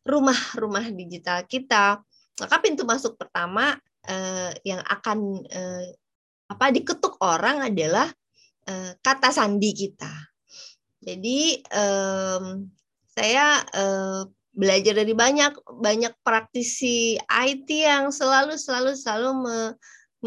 [0.00, 2.00] rumah-rumah digital kita,
[2.40, 3.76] maka pintu masuk pertama
[4.08, 5.92] eh, yang akan eh,
[6.48, 8.08] apa diketuk orang adalah
[8.64, 10.12] eh, kata sandi kita.
[11.04, 12.42] Jadi eh,
[13.12, 19.58] saya eh, belajar dari banyak banyak praktisi IT yang selalu selalu selalu me,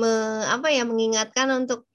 [0.02, 0.12] me,
[0.50, 1.86] apa ya mengingatkan untuk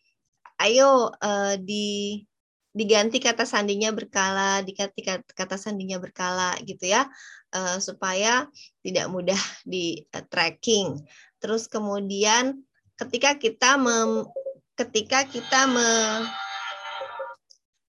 [0.62, 2.22] ayo uh, di
[2.70, 7.10] diganti kata sandinya berkala, diganti kata sandinya berkala gitu ya,
[7.50, 8.46] uh, supaya
[8.86, 11.02] tidak mudah di uh, tracking.
[11.42, 12.62] Terus kemudian
[12.94, 14.22] ketika kita mem,
[14.78, 15.90] ketika kita me,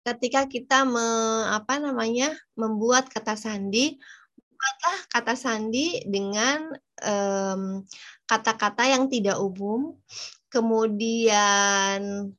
[0.02, 1.06] ketika kita me,
[1.54, 4.02] apa namanya membuat kata sandi,
[4.62, 6.70] buatlah kata sandi dengan
[8.30, 9.98] kata-kata um, yang tidak umum,
[10.54, 12.30] kemudian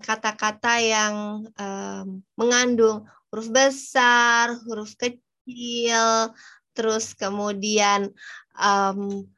[0.00, 1.14] kata-kata um, yang
[1.60, 6.32] um, mengandung huruf besar, huruf kecil,
[6.72, 8.08] terus kemudian
[8.56, 9.28] um,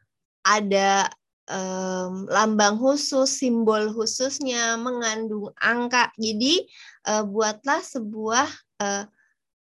[0.46, 1.10] ada
[1.50, 6.14] um, lambang khusus, simbol khususnya, mengandung angka.
[6.14, 6.70] Jadi
[7.10, 8.46] uh, buatlah sebuah
[8.78, 9.10] uh,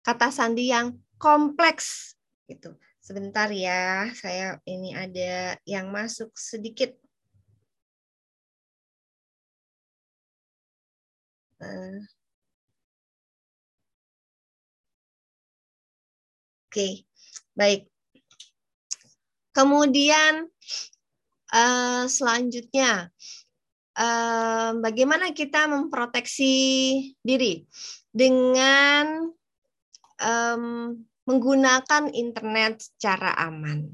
[0.01, 2.19] kata sandi yang kompleks
[2.51, 2.75] gitu.
[2.99, 6.91] Sebentar ya, saya ini ada yang masuk sedikit.
[11.63, 11.95] Oke,
[16.67, 16.93] okay.
[17.55, 17.88] baik.
[19.55, 20.51] Kemudian
[21.55, 23.07] uh, selanjutnya,
[23.95, 26.55] uh, bagaimana kita memproteksi
[27.23, 27.63] diri
[28.12, 29.31] dengan
[31.27, 33.88] menggunakan internet secara aman.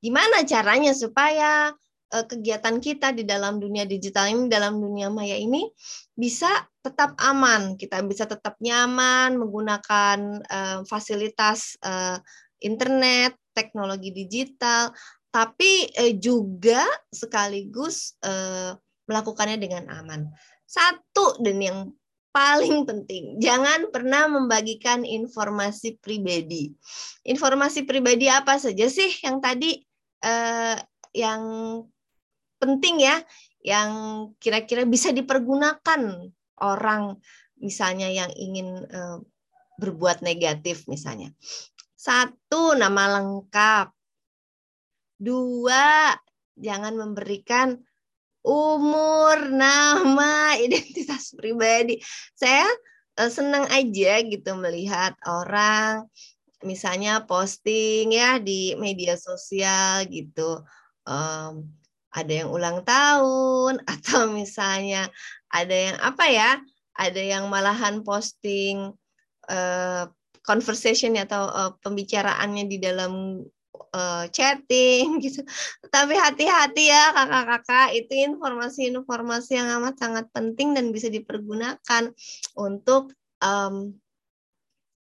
[0.00, 1.72] Gimana caranya supaya
[2.12, 5.66] uh, kegiatan kita di dalam dunia digital ini, dalam dunia maya ini
[6.14, 6.50] bisa
[6.84, 12.20] tetap aman, kita bisa tetap nyaman menggunakan uh, fasilitas uh,
[12.60, 14.92] internet, teknologi digital,
[15.32, 18.76] tapi uh, juga sekaligus uh,
[19.08, 20.28] melakukannya dengan aman.
[20.64, 21.78] Satu dan yang
[22.34, 26.74] paling penting, jangan pernah membagikan informasi pribadi.
[27.22, 29.78] Informasi pribadi apa saja sih yang tadi
[30.26, 30.74] uh,
[31.14, 31.42] yang
[32.58, 33.22] penting ya,
[33.62, 33.90] yang
[34.42, 36.26] kira-kira bisa dipergunakan
[36.58, 37.22] orang
[37.62, 39.22] misalnya yang ingin uh,
[39.78, 41.30] berbuat negatif misalnya.
[41.94, 43.94] Satu, nama lengkap.
[45.22, 46.10] Dua,
[46.58, 47.78] jangan memberikan
[48.44, 51.98] umur, nama, identitas pribadi.
[52.36, 52.68] Saya
[53.18, 56.06] uh, senang aja gitu melihat orang
[56.64, 60.64] misalnya posting ya di media sosial gitu
[61.04, 61.68] um,
[62.14, 65.12] ada yang ulang tahun atau misalnya
[65.52, 66.50] ada yang apa ya
[66.94, 68.94] ada yang malahan posting
[69.50, 70.04] uh,
[70.44, 73.42] conversation atau uh, pembicaraannya di dalam
[73.94, 75.46] uh, chatting gitu.
[75.88, 82.10] Tapi hati-hati ya kakak-kakak, itu informasi-informasi yang amat sangat penting dan bisa dipergunakan
[82.58, 83.94] untuk um,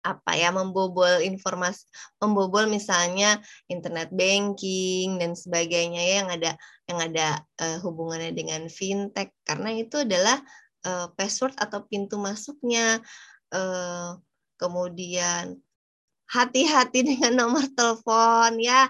[0.01, 1.85] apa ya membobol informasi
[2.17, 3.37] membobol misalnya
[3.69, 6.51] internet banking dan sebagainya ya yang ada
[6.89, 7.27] yang ada
[7.61, 9.29] uh, hubungannya dengan fintech.
[9.45, 10.41] Karena itu adalah
[10.89, 12.99] uh, password atau pintu masuknya.
[13.51, 14.17] Uh,
[14.57, 15.57] kemudian
[16.31, 18.87] hati-hati dengan nomor telepon ya.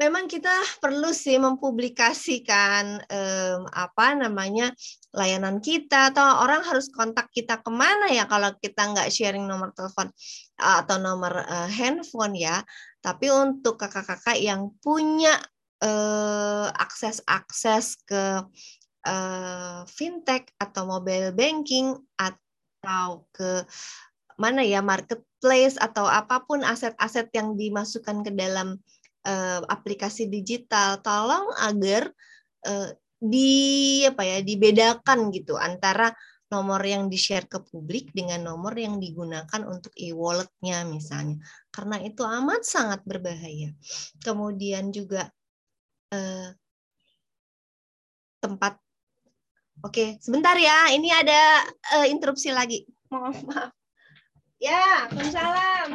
[0.00, 0.50] Memang kita
[0.82, 4.74] perlu sih mempublikasikan um, apa namanya
[5.14, 9.70] layanan kita atau orang harus kontak kita ke mana ya kalau kita nggak sharing nomor
[9.70, 10.10] telepon
[10.58, 12.66] atau nomor uh, handphone ya.
[12.98, 15.38] Tapi untuk kakak-kakak yang punya
[15.86, 18.42] uh, akses-akses ke
[19.06, 23.62] uh, fintech atau mobile banking atau ke
[24.34, 24.82] mana ya
[25.42, 28.78] marketplace atau apa pun aset-aset yang dimasukkan ke dalam
[29.26, 32.06] uh, aplikasi digital tolong agar
[32.66, 36.14] uh, di apa ya dibedakan gitu antara
[36.46, 41.40] nomor yang di-share ke publik dengan nomor yang digunakan untuk e-walletnya misalnya.
[41.72, 43.72] Karena itu amat sangat berbahaya.
[44.22, 45.26] Kemudian juga
[46.14, 46.48] uh,
[48.38, 48.78] tempat.
[49.82, 51.66] Oke sebentar ya ini ada
[51.98, 52.86] uh, interupsi lagi.
[53.10, 53.81] Maaf maaf
[54.62, 55.88] ya salam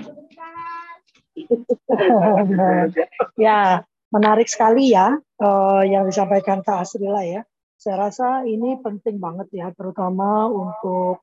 [3.39, 7.45] ya, menarik sekali ya uh, yang disampaikan Kak Asrila ya.
[7.77, 11.21] Saya rasa ini penting banget ya, terutama untuk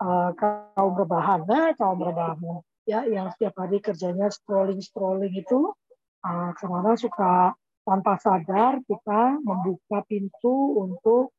[0.00, 5.76] uh, kaum rebahan, nah, kaum rebahan ya yang setiap hari kerjanya scrolling scrolling itu
[6.24, 7.52] uh, ke mana suka
[7.84, 11.36] tanpa sadar kita membuka pintu untuk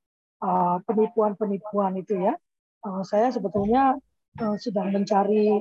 [0.90, 2.34] penipuan-penipuan uh, itu ya.
[2.82, 3.94] Uh, saya sebetulnya
[4.39, 5.60] uh, sedang mencari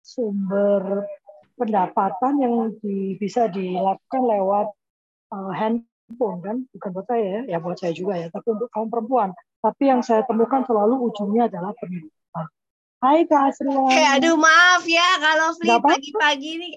[0.00, 1.04] sumber
[1.60, 4.66] pendapatan yang di, bisa dilakukan lewat
[5.34, 8.88] uh, handphone kan bukan buat saya ya, ya buat saya juga ya tapi untuk kaum
[8.88, 12.48] perempuan tapi yang saya temukan selalu ujungnya adalah penipuan
[13.00, 16.70] Hai Kak Asri Hey, aduh maaf ya kalau free pagi-pagi ini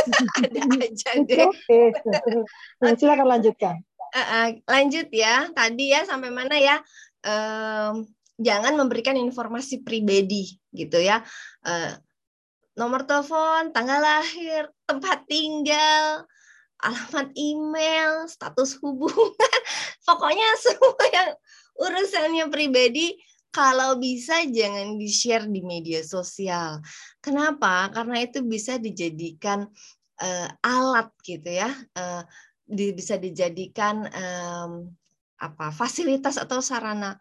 [0.44, 1.48] ada aja deh.
[1.48, 2.92] Oke, okay.
[3.00, 3.74] silakan lanjutkan.
[4.10, 6.76] Uh, uh, lanjut ya, tadi ya sampai mana ya?
[7.24, 8.04] Um,
[8.40, 11.20] jangan memberikan informasi pribadi gitu ya.
[11.60, 11.92] Uh,
[12.80, 16.24] nomor telepon, tanggal lahir, tempat tinggal,
[16.80, 19.60] alamat email, status hubungan,
[20.08, 21.30] pokoknya semua yang
[21.76, 23.20] urusannya pribadi
[23.52, 26.80] kalau bisa jangan di-share di media sosial.
[27.20, 27.92] Kenapa?
[27.92, 29.68] Karena itu bisa dijadikan
[30.22, 32.22] uh, alat gitu ya, uh,
[32.70, 34.94] bisa dijadikan um,
[35.40, 37.16] apa fasilitas atau sarana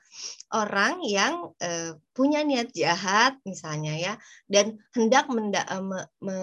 [0.51, 4.13] orang yang eh, punya niat jahat misalnya ya
[4.51, 6.37] dan hendak menda eh, me me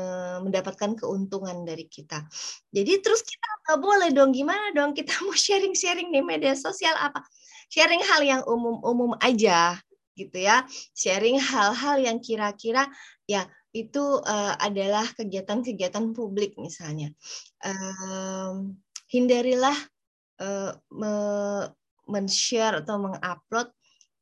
[0.48, 2.24] mendapatkan keuntungan dari kita.
[2.72, 7.20] Jadi terus kita nggak boleh dong gimana dong kita mau sharing-sharing di media sosial apa?
[7.68, 9.76] Sharing hal yang umum-umum aja
[10.16, 10.64] gitu ya.
[10.96, 12.88] Sharing hal-hal yang kira-kira
[13.28, 13.44] ya
[13.76, 17.12] itu uh, adalah kegiatan-kegiatan publik misalnya.
[17.60, 18.80] Um,
[19.12, 19.76] hindarilah
[20.40, 21.64] uh,
[22.06, 23.68] men-share atau mengupload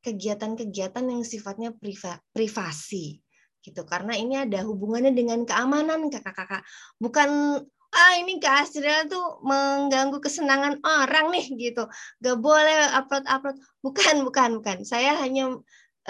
[0.01, 3.17] kegiatan-kegiatan yang sifatnya priva privasi
[3.65, 3.81] gitu.
[3.89, 6.61] Karena ini ada hubungannya dengan keamanan kakak-kakak
[7.01, 7.61] bukan
[7.95, 8.75] ah ini Kak
[9.07, 11.87] tuh mengganggu kesenangan orang nih gitu.
[12.19, 13.57] Gak boleh upload-upload.
[13.79, 14.77] Bukan bukan bukan.
[14.83, 15.55] Saya hanya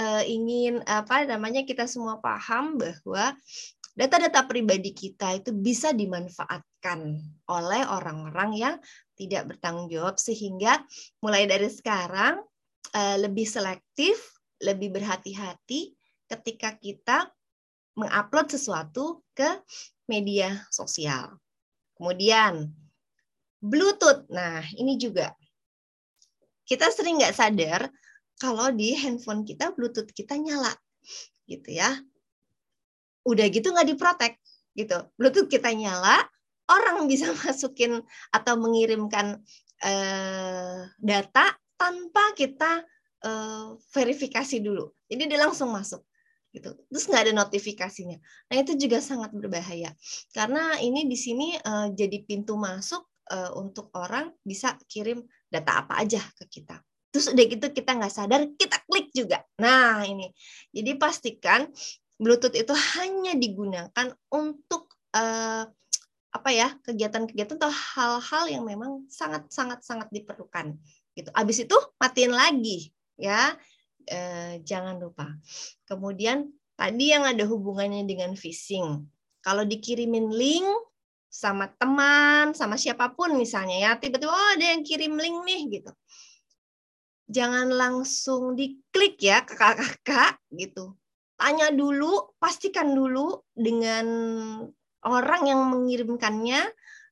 [0.02, 3.38] uh, ingin apa namanya kita semua paham bahwa
[3.96, 6.75] data-data pribadi kita itu bisa dimanfaatkan
[7.50, 8.76] oleh orang-orang yang
[9.18, 10.84] tidak bertanggung jawab sehingga
[11.24, 12.44] mulai dari sekarang
[12.94, 14.16] eh, lebih selektif,
[14.62, 15.96] lebih berhati-hati
[16.30, 17.30] ketika kita
[17.96, 19.64] mengupload sesuatu ke
[20.06, 21.40] media sosial.
[21.96, 22.70] Kemudian
[23.64, 24.28] Bluetooth.
[24.30, 25.32] Nah, ini juga
[26.68, 27.82] kita sering nggak sadar
[28.36, 30.76] kalau di handphone kita Bluetooth kita nyala,
[31.48, 31.96] gitu ya.
[33.26, 34.38] Udah gitu nggak diprotek,
[34.76, 35.08] gitu.
[35.16, 36.20] Bluetooth kita nyala,
[36.70, 38.02] orang bisa masukin
[38.34, 39.40] atau mengirimkan
[39.84, 41.46] uh, data
[41.76, 42.84] tanpa kita
[43.26, 44.92] uh, verifikasi dulu.
[45.06, 46.02] Jadi dia langsung masuk
[46.56, 46.72] gitu.
[46.88, 48.18] Terus nggak ada notifikasinya.
[48.50, 49.92] Nah itu juga sangat berbahaya
[50.32, 56.02] karena ini di sini uh, jadi pintu masuk uh, untuk orang bisa kirim data apa
[56.02, 56.80] aja ke kita.
[57.16, 60.36] terus udah gitu kita nggak sadar kita klik juga nah ini
[60.76, 61.64] jadi pastikan
[62.20, 65.64] Bluetooth itu hanya digunakan untuk uh,
[66.36, 70.76] apa ya kegiatan-kegiatan atau hal-hal yang memang sangat sangat sangat diperlukan
[71.16, 71.32] gitu.
[71.32, 73.56] Abis itu matiin lagi ya.
[74.06, 75.32] Eh, jangan lupa.
[75.88, 79.08] Kemudian tadi yang ada hubungannya dengan phishing.
[79.40, 80.68] Kalau dikirimin link
[81.32, 85.92] sama teman sama siapa pun misalnya ya tiba-tiba oh ada yang kirim link nih gitu.
[87.32, 90.94] Jangan langsung diklik ya kakak-kakak gitu.
[91.36, 94.06] Tanya dulu, pastikan dulu dengan
[95.06, 96.62] orang yang mengirimkannya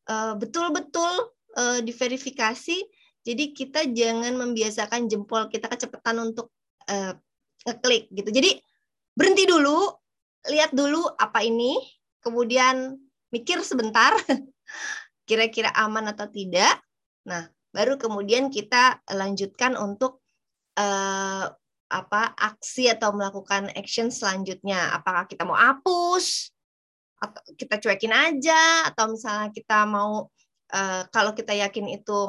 [0.10, 2.78] eh, betul-betul uh, diverifikasi.
[3.24, 6.52] Jadi kita jangan membiasakan jempol kita kecepatan untuk
[6.92, 7.16] uh,
[7.64, 8.30] ngeklik gitu.
[8.36, 8.60] Jadi
[9.16, 9.88] berhenti dulu,
[10.52, 11.80] lihat dulu apa ini,
[12.20, 13.00] kemudian
[13.32, 14.12] mikir sebentar
[15.30, 16.84] kira-kira aman atau tidak.
[17.24, 20.20] Nah, baru kemudian kita lanjutkan untuk
[20.76, 21.48] uh,
[21.88, 24.92] apa aksi atau melakukan action selanjutnya.
[25.00, 26.53] Apakah kita mau hapus
[27.24, 30.28] atau kita cuekin aja atau misalnya kita mau
[30.76, 32.20] uh, kalau kita yakin itu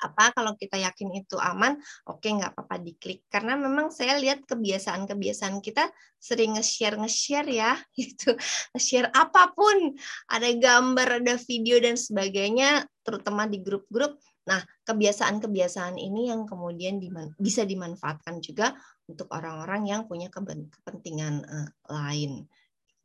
[0.00, 1.76] apa kalau kita yakin itu aman
[2.08, 3.20] oke okay, nggak apa-apa diklik.
[3.28, 8.32] Karena memang saya lihat kebiasaan-kebiasaan kita sering nge-share nge-share ya gitu.
[8.72, 9.92] Nge-share apa pun
[10.32, 14.16] ada gambar ada video dan sebagainya terutama di grup-grup.
[14.48, 18.72] Nah kebiasaan-kebiasaan ini yang kemudian diman bisa dimanfaatkan juga
[19.04, 22.48] untuk orang-orang yang punya kepentingan uh, lain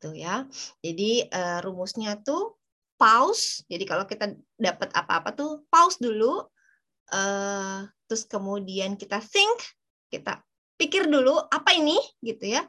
[0.05, 0.45] gitu ya
[0.85, 2.53] jadi uh, rumusnya tuh
[3.01, 6.45] pause jadi kalau kita dapat apa-apa tuh pause dulu
[7.11, 9.57] uh, terus kemudian kita think,
[10.09, 10.41] kita
[10.77, 12.65] pikir dulu apa ini gitu ya.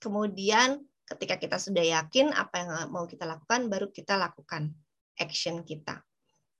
[0.00, 4.72] Kemudian ketika kita sudah yakin apa yang mau kita lakukan, baru kita lakukan
[5.20, 6.00] action kita.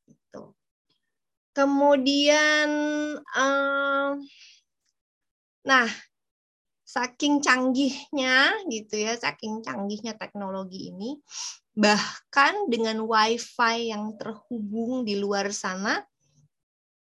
[0.05, 0.53] Gitu.
[1.57, 2.71] Kemudian,
[3.19, 4.15] uh,
[5.67, 5.89] nah
[6.91, 11.15] saking canggihnya gitu ya, saking canggihnya teknologi ini,
[11.71, 16.03] bahkan dengan WiFi yang terhubung di luar sana,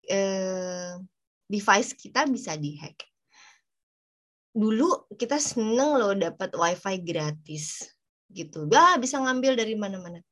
[0.07, 0.95] eh,
[1.51, 3.03] device kita bisa dihack.
[4.55, 7.83] Dulu kita seneng loh dapat wifi gratis
[8.31, 8.71] gitu.
[8.71, 10.23] Ya bisa ngambil dari mana-mana.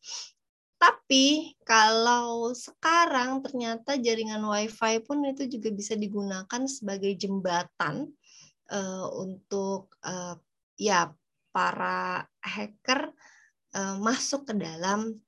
[0.79, 8.15] Tapi kalau sekarang ternyata jaringan wifi pun itu juga bisa digunakan sebagai jembatan
[8.73, 10.37] uh, untuk uh,
[10.79, 11.11] ya
[11.51, 13.11] para hacker
[13.75, 15.19] uh, masuk ke dalam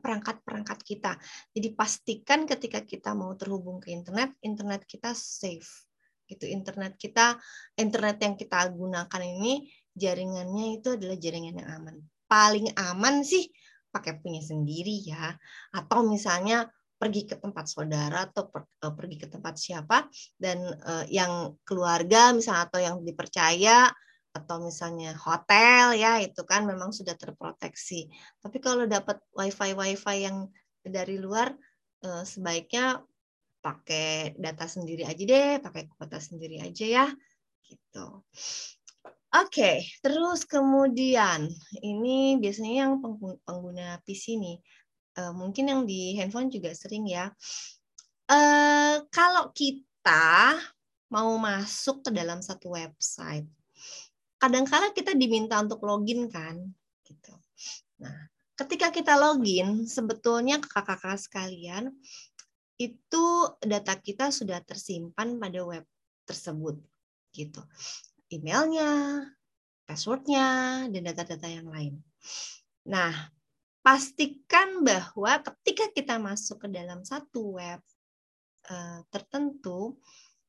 [0.00, 1.12] perangkat-perangkat kita.
[1.52, 5.86] Jadi pastikan ketika kita mau terhubung ke internet, internet kita safe.
[6.24, 7.36] Gitu internet kita,
[7.76, 11.96] internet yang kita gunakan ini jaringannya itu adalah jaringan yang aman.
[12.30, 13.50] Paling aman sih
[13.92, 15.36] pakai punya sendiri ya.
[15.74, 16.70] Atau misalnya
[17.00, 20.04] pergi ke tempat saudara atau per, uh, pergi ke tempat siapa
[20.36, 23.88] dan uh, yang keluarga misalnya atau yang dipercaya
[24.30, 28.06] atau misalnya hotel ya itu kan memang sudah terproteksi.
[28.38, 30.46] Tapi kalau dapat wifi wifi yang
[30.86, 31.50] dari luar
[32.00, 33.02] eh, sebaiknya
[33.60, 37.06] pakai data sendiri aja deh, pakai kuota sendiri aja ya,
[37.66, 38.24] gitu.
[39.30, 41.46] Oke, okay, terus kemudian
[41.86, 42.92] ini biasanya yang
[43.46, 44.58] pengguna PC nih,
[45.18, 47.32] uh, mungkin yang di handphone juga sering ya.
[48.30, 50.54] Uh, kalau kita
[51.10, 53.48] mau masuk ke dalam satu website,
[54.38, 56.70] kadang-kala kita diminta untuk login kan
[57.02, 57.34] gitu.
[57.98, 61.90] Nah, ketika kita login sebetulnya kakak-kakak sekalian
[62.80, 63.24] itu
[63.60, 65.84] data kita sudah tersimpan pada web
[66.24, 66.80] tersebut
[67.34, 67.60] gitu.
[68.30, 69.26] Emailnya,
[69.84, 71.98] passwordnya, dan data-data yang lain.
[72.86, 73.12] Nah,
[73.80, 77.80] pastikan bahwa ketika kita masuk ke dalam satu web
[78.68, 79.96] uh, tertentu,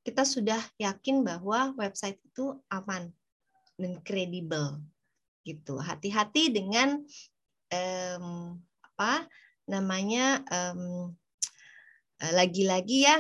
[0.02, 3.14] kita sudah yakin bahwa website itu aman
[3.80, 4.82] dan kredibel
[5.48, 5.78] gitu.
[5.80, 7.02] Hati-hati dengan
[7.72, 9.26] um, apa
[9.70, 11.14] namanya um,
[12.22, 13.18] lagi-lagi ya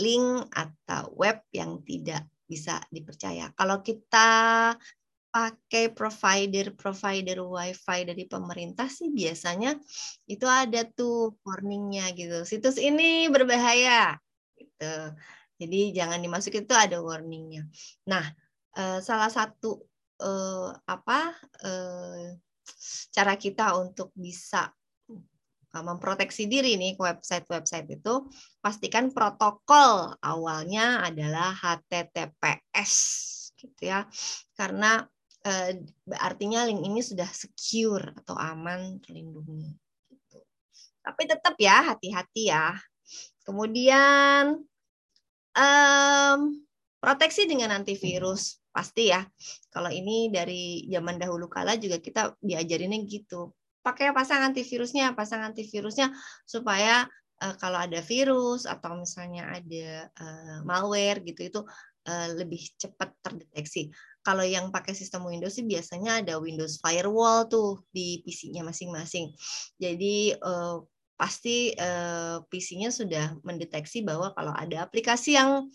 [0.00, 3.52] link atau web yang tidak bisa dipercaya.
[3.54, 4.28] Kalau kita
[5.30, 9.78] pakai provider-provider WiFi dari pemerintah sih biasanya
[10.26, 12.42] itu ada tuh warningnya gitu.
[12.42, 14.18] Situs ini berbahaya
[14.58, 14.94] gitu.
[15.60, 17.68] Jadi jangan dimasukin itu ada warningnya.
[18.10, 18.24] Nah,
[18.70, 19.82] Eh, salah satu
[20.22, 21.34] uh, apa
[21.66, 22.30] uh,
[23.10, 24.70] cara kita untuk bisa
[25.70, 28.26] memproteksi diri nih ke website-website itu
[28.58, 32.94] pastikan protokol awalnya adalah HTTPS
[33.54, 34.02] gitu ya
[34.58, 35.06] karena
[35.46, 35.72] eh,
[36.18, 39.72] artinya link ini sudah secure atau aman terlindungi
[40.10, 40.38] gitu.
[41.00, 42.76] tapi tetap ya hati-hati ya
[43.44, 44.60] kemudian
[45.50, 46.62] Um,
[47.02, 49.26] proteksi dengan antivirus pasti ya.
[49.66, 53.50] Kalau ini dari zaman dahulu kala juga kita diajarinnya gitu.
[53.82, 56.14] Pakai pasang antivirusnya, pasang antivirusnya
[56.46, 57.08] supaya
[57.42, 61.60] uh, kalau ada virus atau misalnya ada uh, malware gitu itu
[62.06, 63.90] uh, lebih cepat terdeteksi.
[64.20, 69.32] Kalau yang pakai sistem Windows sih biasanya ada Windows Firewall tuh di PC-nya masing-masing.
[69.80, 70.84] Jadi uh,
[71.16, 75.68] pasti uh, PC-nya sudah mendeteksi bahwa kalau ada aplikasi yang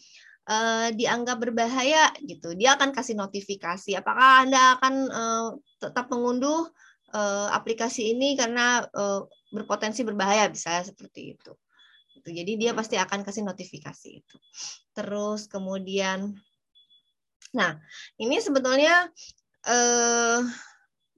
[0.49, 3.97] uh, dianggap berbahaya gitu, dia akan kasih notifikasi.
[3.97, 5.49] Apakah anda akan uh,
[5.81, 6.69] tetap mengunduh
[7.13, 11.51] uh, aplikasi ini karena uh, berpotensi berbahaya, bisa seperti itu.
[12.15, 12.29] Gitu.
[12.41, 14.37] Jadi dia pasti akan kasih notifikasi itu.
[14.95, 16.33] Terus kemudian,
[17.55, 17.79] nah
[18.19, 19.07] ini sebetulnya
[19.63, 20.39] uh,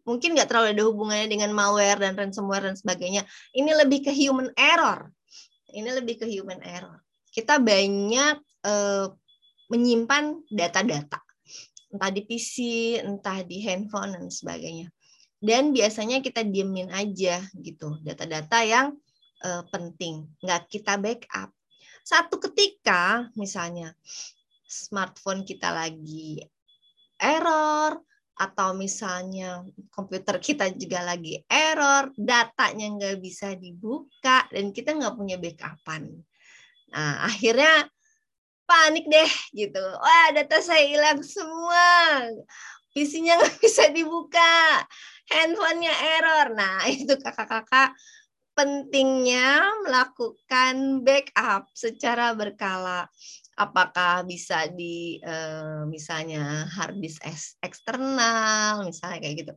[0.06, 3.26] mungkin nggak terlalu ada hubungannya dengan malware dan ransomware dan sebagainya.
[3.52, 5.12] Ini lebih ke human error.
[5.74, 7.04] Ini lebih ke human error
[7.38, 9.14] kita banyak uh,
[9.70, 11.22] menyimpan data-data
[11.88, 12.56] entah di PC,
[13.00, 14.90] entah di handphone dan sebagainya.
[15.38, 18.98] Dan biasanya kita diemin aja gitu data-data yang
[19.46, 21.54] uh, penting, nggak kita backup.
[22.02, 23.94] Satu ketika misalnya
[24.68, 26.44] smartphone kita lagi
[27.18, 27.98] error
[28.38, 35.42] atau misalnya komputer kita juga lagi error, datanya nggak bisa dibuka dan kita nggak punya
[35.42, 36.22] backupan.
[36.94, 37.90] Nah, akhirnya
[38.70, 39.82] panik deh gitu.
[39.82, 41.88] Wah, data saya hilang semua.
[42.94, 44.86] PC-nya nggak bisa dibuka.
[45.34, 46.48] Handphonenya error.
[46.54, 47.98] Nah, itu kakak-kakak
[48.54, 53.10] pentingnya melakukan backup secara berkala.
[53.58, 57.26] Apakah bisa di eh, misalnya hard disk
[57.66, 59.54] eksternal, misalnya kayak gitu,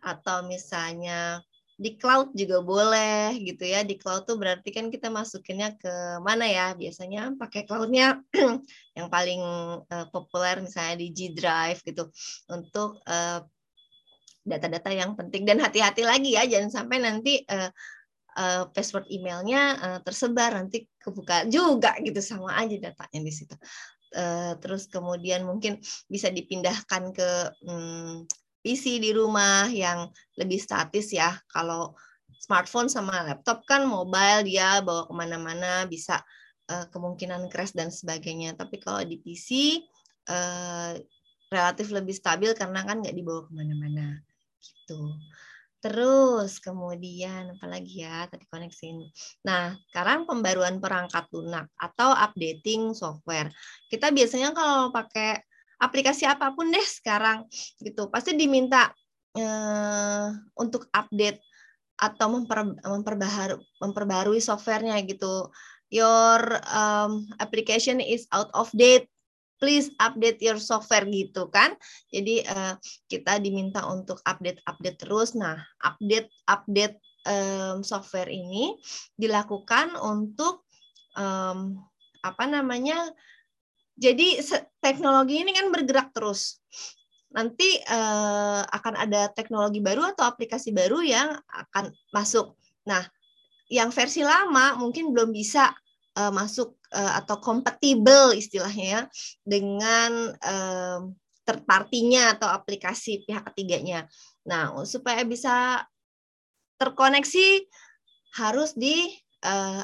[0.00, 1.44] atau misalnya
[1.76, 3.84] di cloud juga boleh gitu ya.
[3.84, 5.92] Di cloud tuh berarti kan kita masukinnya ke
[6.24, 6.66] mana ya?
[6.72, 8.24] Biasanya pakai cloudnya
[8.98, 9.40] yang paling
[9.84, 12.08] uh, populer misalnya di G Drive gitu
[12.48, 13.48] untuk data
[14.42, 17.70] data-data yang penting dan hati-hati lagi ya jangan sampai nanti uh,
[18.36, 23.56] uh, password emailnya uh, tersebar nanti kebuka juga gitu sama aja datanya di situ.
[24.12, 27.30] Uh, terus kemudian mungkin bisa dipindahkan ke
[27.64, 28.28] um,
[28.62, 30.08] PC di rumah yang
[30.38, 31.34] lebih statis ya.
[31.50, 31.98] Kalau
[32.38, 36.22] smartphone sama laptop kan mobile dia bawa ke mana-mana bisa
[36.70, 38.54] uh, kemungkinan crash dan sebagainya.
[38.54, 39.80] Tapi kalau di PC
[40.30, 40.90] uh, eh,
[41.50, 44.22] relatif lebih stabil karena kan nggak dibawa ke mana-mana
[44.62, 45.10] gitu.
[45.82, 49.10] Terus kemudian apalagi ya tadi koneksi ini.
[49.42, 53.50] Nah, sekarang pembaruan perangkat lunak atau updating software.
[53.90, 55.42] Kita biasanya kalau pakai
[55.82, 57.42] aplikasi apa pun deh sekarang
[57.82, 58.94] gitu pasti diminta
[59.34, 61.42] uh, untuk update
[61.98, 65.50] atau memper, memperbaharui, memperbarui softwarenya gitu
[65.92, 66.40] your
[66.72, 69.11] um, application is out of date
[69.62, 71.78] please update your software gitu kan
[72.10, 72.74] jadi uh,
[73.06, 76.98] kita diminta untuk update update terus nah update update
[77.30, 78.74] um, software ini
[79.14, 80.66] dilakukan untuk
[81.14, 81.78] um,
[82.26, 83.14] apa namanya
[83.98, 84.40] jadi
[84.80, 86.58] teknologi ini kan bergerak terus.
[87.32, 92.56] Nanti uh, akan ada teknologi baru atau aplikasi baru yang akan masuk.
[92.88, 93.04] Nah,
[93.72, 95.72] yang versi lama mungkin belum bisa
[96.18, 99.02] uh, masuk uh, atau kompatibel istilahnya ya
[99.44, 100.98] dengan uh,
[101.42, 104.06] third atau aplikasi pihak ketiganya.
[104.46, 105.82] Nah, supaya bisa
[106.78, 107.66] terkoneksi
[108.38, 109.10] harus di
[109.42, 109.82] uh,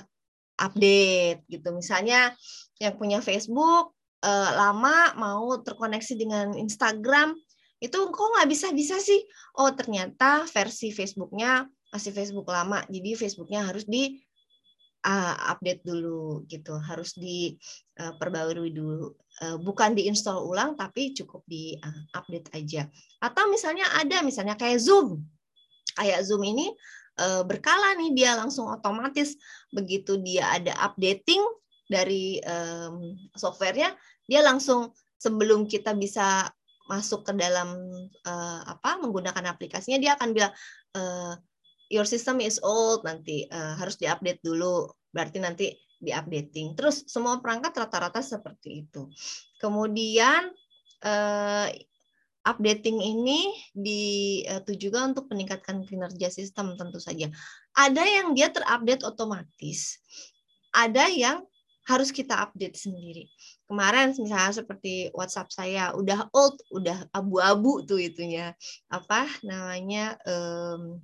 [0.58, 1.68] update gitu.
[1.74, 2.34] Misalnya
[2.78, 7.34] yang punya Facebook uh, lama mau terkoneksi dengan Instagram
[7.78, 9.22] itu kok nggak bisa bisa sih
[9.54, 11.62] oh ternyata versi Facebooknya
[11.94, 14.18] masih Facebook lama jadi Facebooknya harus di
[15.04, 16.74] uh, update dulu gitu.
[16.78, 19.06] Harus diperbarui uh, dulu.
[19.38, 22.90] Uh, bukan diinstal ulang tapi cukup di uh, update aja.
[23.22, 25.22] Atau misalnya ada misalnya kayak Zoom.
[25.94, 26.70] Kayak Zoom ini
[27.18, 29.34] uh, berkala nih dia langsung otomatis
[29.74, 31.42] begitu dia ada updating
[31.88, 33.96] dari um, softwarenya
[34.28, 36.46] dia langsung sebelum kita bisa
[36.88, 37.76] masuk ke dalam
[38.24, 40.52] uh, apa menggunakan aplikasinya dia akan bilang
[40.96, 41.36] uh,
[41.88, 45.66] your system is old nanti uh, harus diupdate dulu berarti nanti
[45.98, 46.78] diupdating.
[46.78, 49.10] Terus semua perangkat rata-rata seperti itu.
[49.58, 50.52] Kemudian
[51.02, 51.66] uh,
[52.46, 57.28] updating ini ditujukan untuk meningkatkan kinerja sistem tentu saja.
[57.74, 59.98] Ada yang dia terupdate otomatis.
[60.72, 61.42] Ada yang
[61.88, 63.24] harus kita update sendiri.
[63.64, 68.52] Kemarin misalnya seperti WhatsApp saya udah old, udah abu-abu tuh itunya.
[68.92, 71.00] Apa namanya um,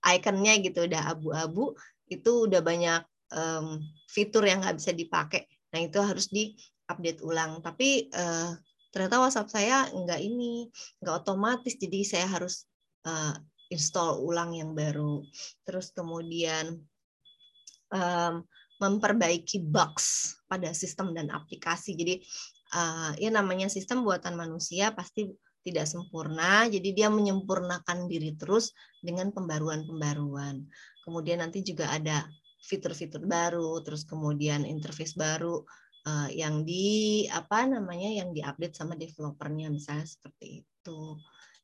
[0.00, 1.76] ikonnya gitu udah abu-abu,
[2.08, 3.04] itu udah banyak
[3.36, 5.44] um, fitur yang nggak bisa dipakai.
[5.76, 6.56] Nah, itu harus di
[6.88, 7.60] update ulang.
[7.60, 8.56] Tapi uh,
[8.88, 10.72] ternyata WhatsApp saya nggak ini,
[11.04, 12.64] nggak otomatis, jadi saya harus
[13.04, 13.36] uh,
[13.68, 15.24] install ulang yang baru.
[15.64, 16.80] Terus kemudian
[17.92, 18.44] um,
[18.82, 21.94] memperbaiki bugs pada sistem dan aplikasi.
[21.94, 22.18] Jadi
[22.74, 25.30] uh, ya namanya sistem buatan manusia pasti
[25.62, 30.66] tidak sempurna, jadi dia menyempurnakan diri terus dengan pembaruan-pembaruan.
[31.06, 32.26] Kemudian nanti juga ada
[32.66, 35.62] fitur-fitur baru, terus kemudian interface baru
[36.06, 41.00] uh, yang di apa namanya yang diupdate sama developernya misalnya seperti itu.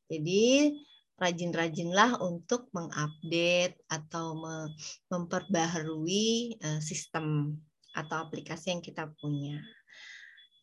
[0.07, 0.79] Jadi
[1.19, 4.39] rajin-rajinlah untuk mengupdate atau
[5.11, 7.53] memperbaharui uh, sistem
[7.93, 9.59] atau aplikasi yang kita punya.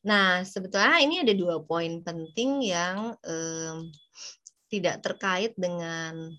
[0.06, 3.76] Nah, sebetulnya ini ada dua poin penting yang um,
[4.70, 6.30] tidak terkait dengan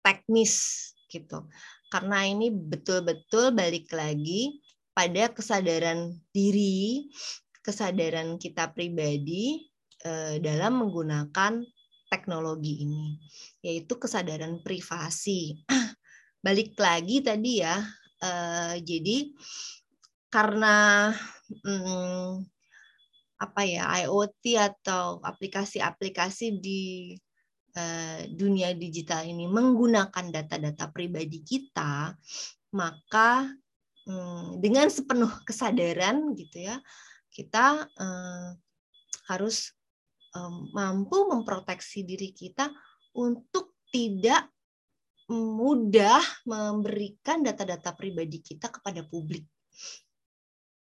[0.00, 1.44] teknis gitu.
[1.92, 4.60] Karena ini betul-betul balik lagi
[4.96, 7.08] pada kesadaran diri,
[7.60, 9.68] kesadaran kita pribadi
[10.08, 11.60] uh, dalam menggunakan
[12.28, 13.16] teknologi ini,
[13.64, 15.64] yaitu kesadaran privasi.
[16.44, 17.80] balik lagi tadi ya,
[18.20, 19.32] uh, jadi
[20.28, 21.08] karena
[21.64, 22.44] hmm,
[23.40, 27.16] apa ya IoT atau aplikasi-aplikasi di
[27.72, 32.12] uh, dunia digital ini menggunakan data-data pribadi kita,
[32.76, 33.48] maka
[34.04, 36.76] hmm, dengan sepenuh kesadaran gitu ya
[37.32, 38.52] kita uh,
[39.32, 39.77] harus
[40.72, 42.70] mampu memproteksi diri kita
[43.18, 44.52] untuk tidak
[45.32, 49.44] mudah memberikan data-data pribadi kita kepada publik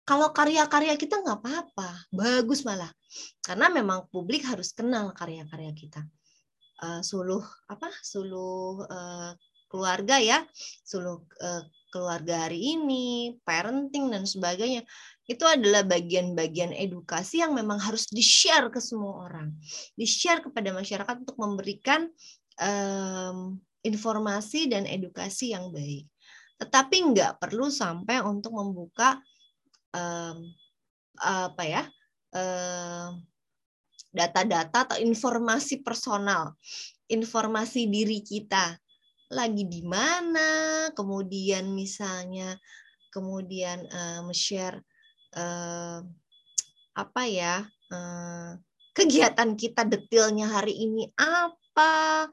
[0.02, 2.90] kalau karya-karya kita nggak apa-apa, bagus malah.
[3.38, 6.02] Karena memang publik harus kenal karya-karya kita.
[6.82, 7.86] Uh, suluh apa?
[8.02, 9.30] Suluh uh,
[9.70, 10.42] keluarga ya,
[10.82, 11.62] suluh uh,
[11.94, 14.82] keluarga hari ini, parenting dan sebagainya.
[15.32, 19.56] Itu adalah bagian-bagian edukasi yang memang harus di-share ke semua orang.
[19.96, 22.12] Di-share kepada masyarakat untuk memberikan
[22.60, 26.04] um, informasi dan edukasi yang baik.
[26.60, 29.16] Tetapi nggak perlu sampai untuk membuka
[29.96, 30.52] um,
[31.22, 31.82] apa ya
[34.12, 36.56] data-data um, atau informasi personal,
[37.08, 38.76] informasi diri kita
[39.32, 42.56] lagi di mana, kemudian misalnya
[43.12, 44.80] kemudian uh, share
[45.36, 46.00] uh,
[46.92, 48.56] apa ya uh,
[48.92, 52.28] kegiatan kita detailnya hari ini apa,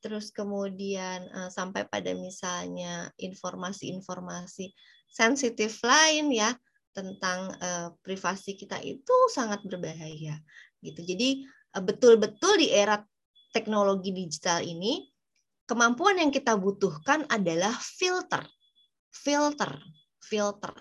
[0.00, 4.72] terus kemudian uh, sampai pada misalnya informasi-informasi
[5.08, 6.56] sensitif lain ya
[6.96, 10.40] tentang uh, privasi kita itu sangat berbahaya
[10.80, 11.00] gitu.
[11.04, 11.44] Jadi
[11.76, 12.98] betul-betul di era
[13.52, 15.04] teknologi digital ini
[15.68, 18.48] kemampuan yang kita butuhkan adalah filter.
[19.12, 19.76] Filter,
[20.24, 20.72] filter.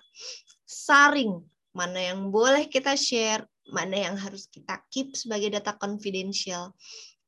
[0.63, 6.73] Saring mana yang boleh kita share, mana yang harus kita keep sebagai data confidential,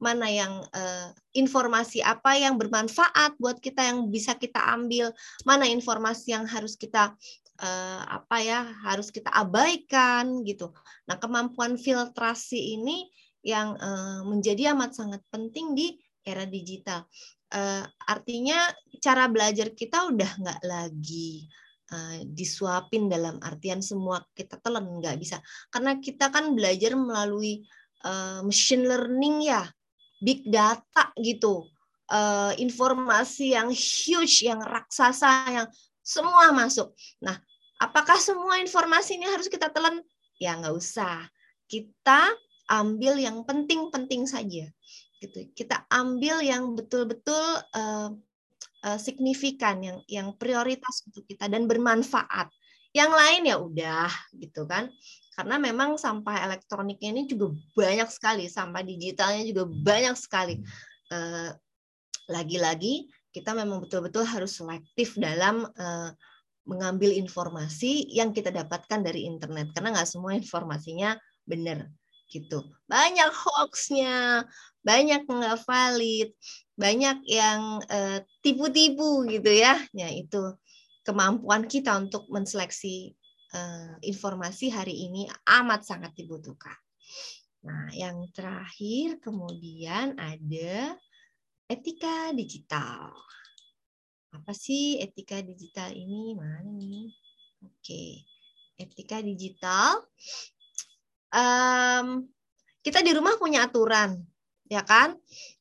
[0.01, 5.13] mana yang uh, informasi apa yang bermanfaat buat kita yang bisa kita ambil,
[5.45, 7.13] mana informasi yang harus kita
[7.61, 10.73] uh, apa ya harus kita abaikan gitu.
[11.05, 13.05] Nah kemampuan filtrasi ini
[13.45, 15.93] yang uh, menjadi amat sangat penting di
[16.25, 17.05] era digital.
[17.53, 18.65] Uh, artinya
[18.97, 21.49] cara belajar kita udah nggak lagi
[21.91, 25.37] uh, disuapin dalam artian semua kita telan nggak bisa
[25.73, 27.65] karena kita kan belajar melalui
[28.05, 29.67] uh, machine learning ya
[30.19, 31.67] big data gitu
[32.11, 35.67] uh, informasi yang huge yang raksasa yang
[36.01, 37.37] semua masuk nah
[37.79, 40.03] Apakah semua informasi ini harus kita telan?
[40.35, 41.31] Ya nggak usah.
[41.63, 42.27] Kita
[42.67, 44.67] ambil yang penting-penting saja.
[45.23, 45.39] Gitu.
[45.55, 48.11] Kita ambil yang betul-betul uh,
[48.86, 52.51] uh, signifikan, yang yang prioritas untuk kita dan bermanfaat.
[52.89, 54.89] Yang lain ya udah gitu kan.
[55.38, 60.59] Karena memang sampah elektroniknya ini juga banyak sekali, sampah digitalnya juga banyak sekali.
[61.09, 61.53] Uh,
[62.30, 66.09] lagi-lagi kita memang betul-betul harus selektif dalam uh,
[66.69, 71.89] mengambil informasi yang kita dapatkan dari internet karena nggak semua informasinya benar
[72.30, 74.45] gitu banyak hoaxnya
[74.86, 76.30] banyak nggak valid
[76.80, 80.55] banyak yang eh, tipu-tipu gitu ya ya itu
[81.03, 83.15] kemampuan kita untuk menseleksi
[83.55, 86.75] uh, informasi hari ini amat sangat dibutuhkan
[87.65, 90.95] nah yang terakhir kemudian ada
[91.67, 93.11] etika digital
[94.30, 96.38] apa sih etika digital ini?
[96.38, 97.09] Mana nih?
[97.65, 98.23] Oke,
[98.77, 100.05] etika digital.
[101.34, 102.30] Um,
[102.86, 104.21] kita di rumah punya aturan,
[104.69, 105.17] ya kan?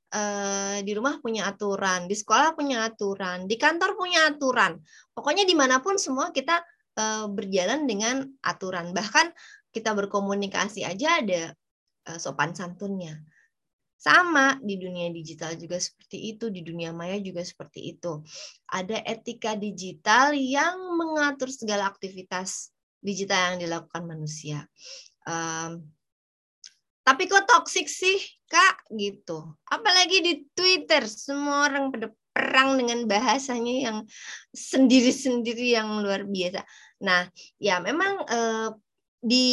[0.09, 4.81] Uh, di rumah punya aturan, di sekolah punya aturan, di kantor punya aturan.
[5.13, 6.65] Pokoknya di mana pun semua kita
[6.97, 8.97] uh, berjalan dengan aturan.
[8.97, 9.37] Bahkan
[9.69, 11.53] kita berkomunikasi aja ada
[12.09, 13.21] uh, sopan santunnya.
[14.01, 18.25] Sama di dunia digital juga seperti itu, di dunia maya juga seperti itu.
[18.71, 22.73] Ada etika digital yang mengatur segala aktivitas
[23.05, 24.65] digital yang dilakukan manusia.
[27.09, 28.21] Tapi kok toksik sih,
[28.53, 28.85] Kak?
[28.93, 29.41] Gitu.
[29.73, 33.99] Apalagi di Twitter, semua orang pada perang dengan bahasanya yang
[34.53, 36.61] sendiri-sendiri yang luar biasa.
[37.01, 37.25] Nah,
[37.57, 38.69] ya memang eh,
[39.25, 39.49] di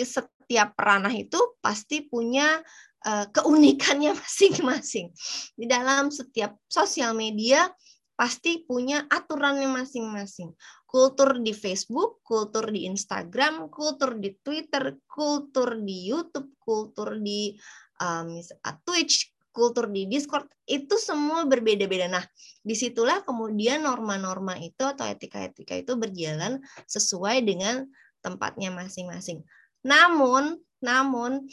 [0.00, 2.56] setiap ranah itu pasti punya
[3.04, 5.12] eh, keunikannya masing-masing.
[5.60, 7.68] Di dalam setiap sosial media
[8.14, 10.54] pasti punya aturannya masing-masing.
[10.86, 17.58] Kultur di Facebook, kultur di Instagram, kultur di Twitter, kultur di YouTube, kultur di
[17.98, 18.38] um,
[18.86, 22.10] Twitch, kultur di Discord itu semua berbeda-beda.
[22.10, 22.26] Nah,
[22.62, 26.58] di situlah kemudian norma-norma itu atau etika-etika itu berjalan
[26.90, 27.86] sesuai dengan
[28.18, 29.42] tempatnya masing-masing.
[29.86, 31.46] Namun, namun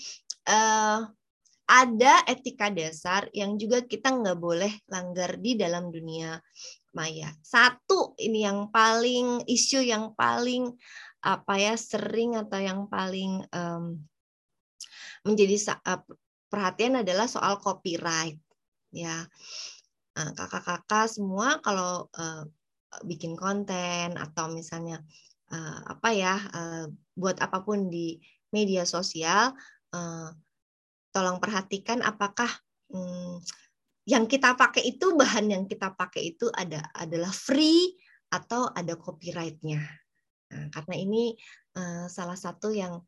[0.49, 0.99] uh,
[1.72, 6.36] ada etika dasar yang juga kita nggak boleh langgar di dalam dunia
[6.91, 7.32] maya.
[7.39, 10.67] Satu ini yang paling isu yang paling
[11.24, 14.03] apa ya sering atau yang paling um,
[15.24, 15.80] menjadi
[16.51, 18.36] perhatian adalah soal copyright
[18.91, 19.24] ya
[20.17, 22.43] nah, kakak-kakak semua kalau uh,
[23.07, 24.99] bikin konten atau misalnya
[25.53, 28.19] uh, apa ya uh, buat apa pun di
[28.51, 29.55] media sosial
[29.95, 30.30] uh,
[31.12, 32.49] tolong perhatikan apakah
[32.91, 33.39] um,
[34.07, 37.93] yang kita pakai itu bahan yang kita pakai itu ada adalah free
[38.32, 39.84] atau ada copyrightnya
[40.49, 41.36] nah, karena ini
[41.78, 42.99] uh, salah satu yang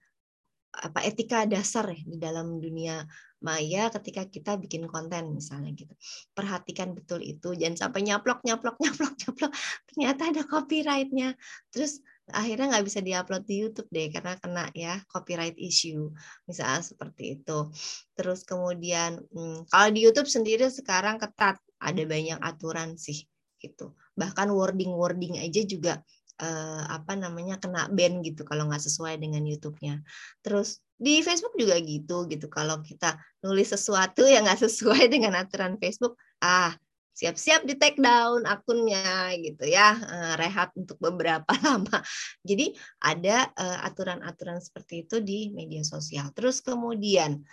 [0.74, 3.06] apa etika dasar ya di dalam dunia
[3.44, 5.94] maya ketika kita bikin konten misalnya gitu.
[6.34, 9.52] Perhatikan betul itu, jangan sampai nyaplok nyaplok nyaplok nyaplok
[9.92, 11.38] ternyata ada copyrightnya.
[11.70, 12.02] Terus
[12.32, 16.08] akhirnya nggak bisa diupload di YouTube deh karena kena ya copyright issue
[16.48, 17.68] misalnya seperti itu.
[18.16, 23.28] Terus kemudian hmm, kalau di YouTube sendiri sekarang ketat, ada banyak aturan sih
[23.60, 23.92] gitu.
[24.16, 26.00] Bahkan wording-wording aja juga
[26.40, 30.00] eh, apa namanya kena ban gitu kalau nggak sesuai dengan YouTube-nya.
[30.40, 35.76] Terus di Facebook juga gitu gitu kalau kita nulis sesuatu yang nggak sesuai dengan aturan
[35.76, 36.72] Facebook ah
[37.14, 42.02] siap-siap di take down akunnya gitu ya eh, rehat untuk beberapa lama.
[42.42, 42.74] Jadi
[43.06, 46.34] ada eh, aturan-aturan seperti itu di media sosial.
[46.34, 47.46] Terus kemudian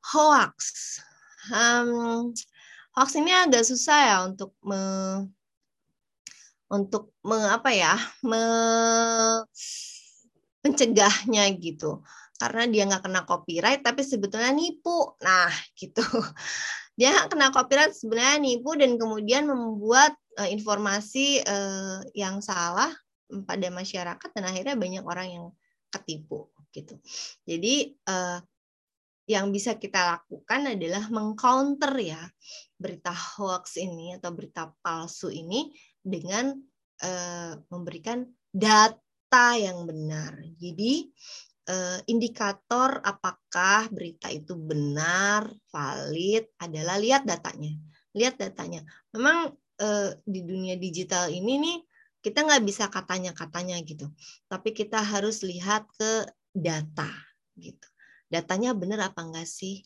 [0.00, 0.56] hoax.
[1.52, 2.32] Um,
[2.96, 4.80] hoax ini agak susah ya untuk me,
[6.72, 8.42] untuk me, apa ya me,
[10.64, 12.00] mencegahnya gitu.
[12.40, 15.12] Karena dia nggak kena copyright tapi sebetulnya nipu.
[15.20, 16.00] Nah gitu
[17.00, 22.92] dia kena copyright sebenarnya nipu dan kemudian membuat uh, informasi uh, yang salah
[23.48, 25.46] pada masyarakat dan akhirnya banyak orang yang
[25.88, 27.00] ketipu gitu
[27.48, 28.44] jadi uh,
[29.30, 32.18] yang bisa kita lakukan adalah mengcounter ya
[32.74, 35.70] berita hoax ini atau berita palsu ini
[36.02, 36.50] dengan
[37.06, 40.34] uh, memberikan data yang benar.
[40.58, 41.06] Jadi
[41.70, 47.70] eh, indikator apakah berita itu benar, valid adalah lihat datanya.
[48.10, 48.82] Lihat datanya.
[49.14, 51.78] Memang eh, di dunia digital ini nih
[52.20, 54.10] kita nggak bisa katanya-katanya gitu.
[54.50, 57.08] Tapi kita harus lihat ke data
[57.56, 57.86] gitu.
[58.28, 59.82] Datanya benar apa enggak sih?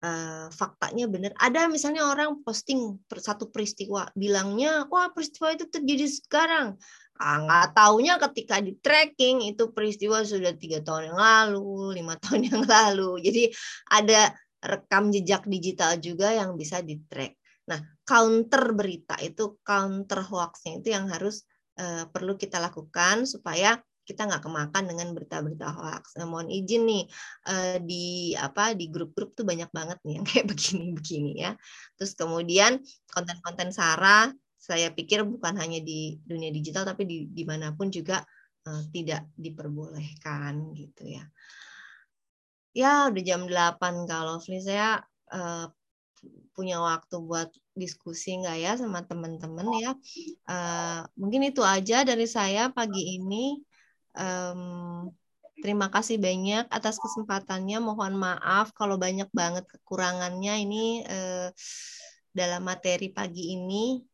[0.00, 1.36] Uh, faktanya benar.
[1.36, 6.80] Ada misalnya orang posting satu peristiwa, bilangnya, wah peristiwa itu terjadi sekarang.
[7.20, 12.48] Ah, nggak taunya ketika di tracking itu peristiwa sudah tiga tahun yang lalu, lima tahun
[12.48, 13.20] yang lalu.
[13.20, 13.52] Jadi
[13.92, 14.32] ada
[14.64, 17.36] rekam jejak digital juga yang bisa di track.
[17.68, 21.44] Nah, counter berita itu, counter hoaxnya itu yang harus
[21.76, 23.76] uh, perlu kita lakukan supaya
[24.08, 26.16] kita nggak kemakan dengan berita-berita hoax.
[26.16, 27.04] Nah, mohon izin nih
[27.52, 31.52] uh, di apa di grup-grup tuh banyak banget nih yang kayak begini-begini ya.
[32.00, 32.80] Terus kemudian
[33.12, 38.20] konten-konten sara saya pikir bukan hanya di dunia digital tapi di di mana pun juga
[38.68, 41.24] uh, tidak diperbolehkan gitu ya.
[42.76, 45.00] Ya udah jam 8 kalau saya
[45.32, 45.66] uh,
[46.52, 49.92] punya waktu buat diskusi nggak ya sama teman-teman ya.
[50.44, 53.64] Uh, mungkin itu aja dari saya pagi ini.
[54.12, 55.08] Um,
[55.64, 57.80] terima kasih banyak atas kesempatannya.
[57.80, 61.48] Mohon maaf kalau banyak banget kekurangannya ini uh,
[62.30, 64.09] dalam materi pagi ini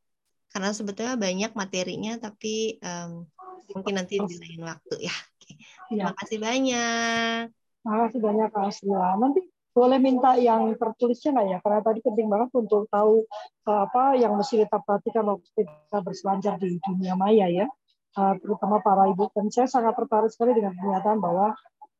[0.56, 3.28] karena sebetulnya banyak materinya tapi um,
[3.76, 5.12] mungkin nanti di lain waktu ya.
[5.12, 5.52] Oke.
[5.92, 6.16] Terima ya.
[6.16, 7.42] kasih banyak.
[7.52, 9.20] Terima kasih banyak Kak Aslia.
[9.20, 9.40] Nanti
[9.76, 11.58] boleh minta yang tertulisnya nggak ya?
[11.60, 13.28] Karena tadi penting banget untuk tahu
[13.68, 17.68] apa yang mesti kita perhatikan waktu kita berselancar di dunia maya ya.
[18.16, 19.28] uh, terutama para ibu.
[19.36, 21.52] Dan saya sangat tertarik sekali dengan pernyataan bahwa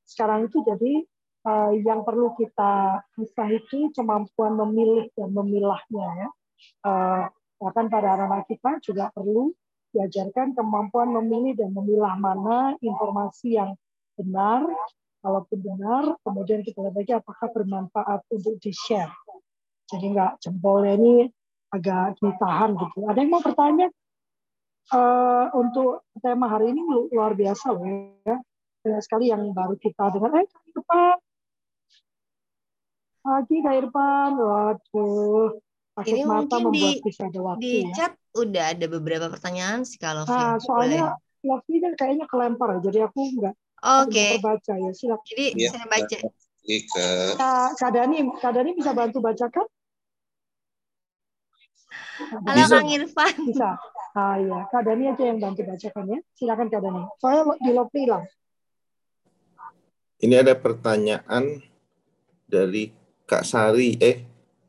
[0.08, 1.04] sekarang itu jadi
[1.44, 6.28] uh, yang perlu kita bisa itu kemampuan memilih dan memilahnya ya.
[7.56, 9.52] Bahkan pada anak-anak kita juga perlu
[9.96, 13.72] diajarkan kemampuan memilih dan memilah mana informasi yang
[14.12, 14.68] benar,
[15.24, 19.12] kalaupun benar, kemudian kita lihat lagi apakah bermanfaat untuk di-share.
[19.88, 21.14] Jadi nggak jempolnya ini
[21.72, 22.98] agak ditahan gitu.
[23.08, 23.88] Ada yang mau bertanya?
[24.86, 26.78] Uh, untuk tema hari ini
[27.10, 27.82] luar biasa loh
[28.22, 28.38] ya.
[28.86, 30.30] Banyak sekali yang baru kita dengar.
[30.38, 31.18] Eh, Kak Irfan.
[33.26, 34.30] Pagi Kak Irfan.
[34.38, 35.65] Waduh.
[35.96, 37.92] Ini mata mungkin di, bisa ada waktu di ya.
[37.96, 42.98] chat udah ada beberapa pertanyaan sih kalau nah, soalnya Lofi kan kayaknya kelempar ya, jadi
[43.08, 44.08] aku nggak Oke.
[44.08, 44.32] Okay.
[44.40, 45.26] baca ya, silakan.
[45.28, 46.16] Jadi ya, saya baca.
[46.66, 47.06] Ke...
[47.78, 49.66] Kak Dani, Kak Dani bisa bantu bacakan?
[52.16, 52.74] Halo bisa.
[52.80, 53.34] Kang Irfan.
[53.44, 53.70] Bisa.
[54.16, 56.18] Ah iya, Kak Dani aja yang bantu bacakan ya.
[56.34, 57.02] Silakan Kak Dani.
[57.20, 58.24] Soalnya di Lofi hilang.
[60.16, 61.60] Ini ada pertanyaan
[62.48, 62.88] dari
[63.28, 64.00] Kak Sari.
[64.00, 64.24] Eh,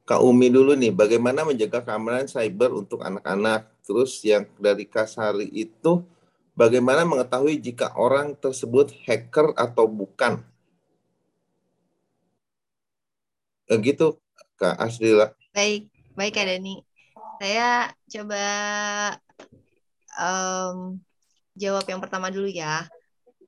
[0.07, 3.67] Kak Umi dulu nih, bagaimana menjaga keamanan cyber untuk anak-anak?
[3.83, 5.99] Terus yang dari Kak Sari itu,
[6.55, 10.39] bagaimana mengetahui jika orang tersebut hacker atau bukan?
[13.67, 14.15] Eh, gitu,
[14.55, 15.35] Kak Asrila.
[15.51, 16.79] Baik, baik Kak Dani.
[17.43, 18.43] Saya coba
[20.15, 21.03] um,
[21.59, 22.87] jawab yang pertama dulu ya.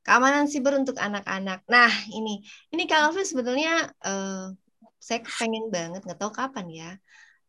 [0.03, 1.63] Keamanan siber untuk anak-anak.
[1.71, 2.43] Nah, ini
[2.75, 4.51] ini Kak Alvin sebetulnya uh,
[4.99, 6.91] saya pengen banget nggak tahu kapan ya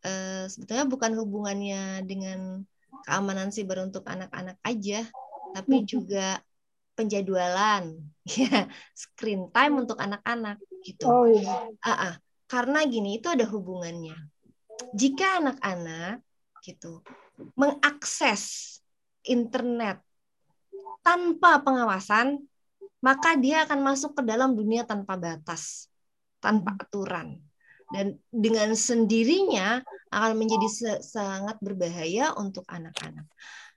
[0.07, 2.64] uh, sebetulnya bukan hubungannya dengan
[3.05, 5.05] keamanan siber untuk anak-anak aja
[5.51, 6.38] tapi juga
[6.94, 7.98] penjadwalan
[8.38, 11.68] ya screen time untuk anak-anak gitu oh, iya.
[11.82, 12.14] uh -uh.
[12.46, 14.16] karena gini itu ada hubungannya
[14.94, 16.22] jika anak-anak
[16.64, 17.03] gitu
[17.57, 18.78] mengakses
[19.26, 20.01] internet
[21.01, 22.40] tanpa pengawasan
[23.01, 25.89] maka dia akan masuk ke dalam dunia tanpa batas
[26.41, 26.82] tanpa hmm.
[26.82, 27.28] aturan
[27.91, 29.82] dan dengan sendirinya
[30.14, 33.26] akan menjadi sangat berbahaya untuk anak-anak.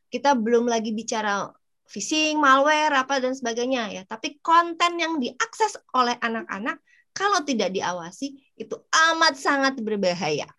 [0.10, 1.50] Kita belum lagi bicara
[1.90, 6.78] phishing, malware, apa dan sebagainya ya, tapi konten yang diakses oleh anak-anak
[7.14, 10.50] kalau tidak diawasi itu amat sangat berbahaya.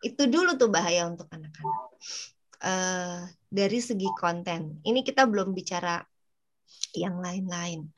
[0.00, 1.80] Itu dulu tuh bahaya untuk anak-anak.
[2.58, 6.02] Uh, dari segi konten, ini kita belum bicara
[6.96, 7.88] yang lain-lain.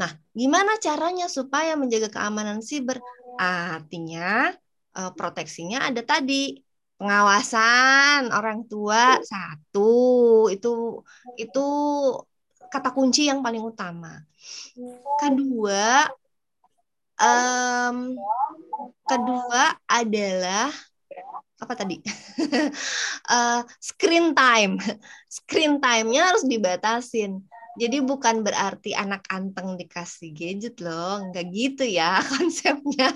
[0.00, 3.04] Nah, gimana caranya supaya menjaga keamanan siber?
[3.36, 4.48] Artinya
[4.96, 6.56] uh, proteksinya ada tadi
[6.96, 11.04] pengawasan orang tua satu itu
[11.36, 11.66] itu
[12.72, 14.24] kata kunci yang paling utama.
[15.20, 16.08] Kedua
[17.20, 18.16] um,
[19.04, 20.72] kedua adalah
[21.60, 22.00] apa tadi
[23.28, 23.60] uh,
[23.92, 24.80] screen time
[25.28, 27.44] screen time-nya harus dibatasin
[27.78, 33.14] jadi bukan berarti anak anteng dikasih gadget loh, nggak gitu ya konsepnya.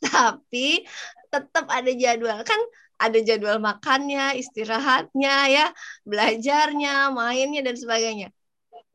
[0.00, 0.88] Tapi
[1.28, 2.60] tetap ada jadwal kan
[3.02, 5.66] ada jadwal makannya, istirahatnya ya,
[6.06, 8.30] belajarnya, mainnya dan sebagainya.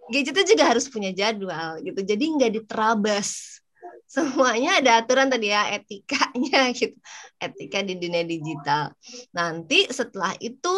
[0.07, 1.99] Gadgetnya juga harus punya jadwal gitu.
[1.99, 3.59] Jadi nggak diterabas.
[4.07, 6.95] Semuanya ada aturan tadi ya, etikanya gitu.
[7.37, 8.95] Etika di dunia digital.
[9.35, 10.73] Nanti setelah itu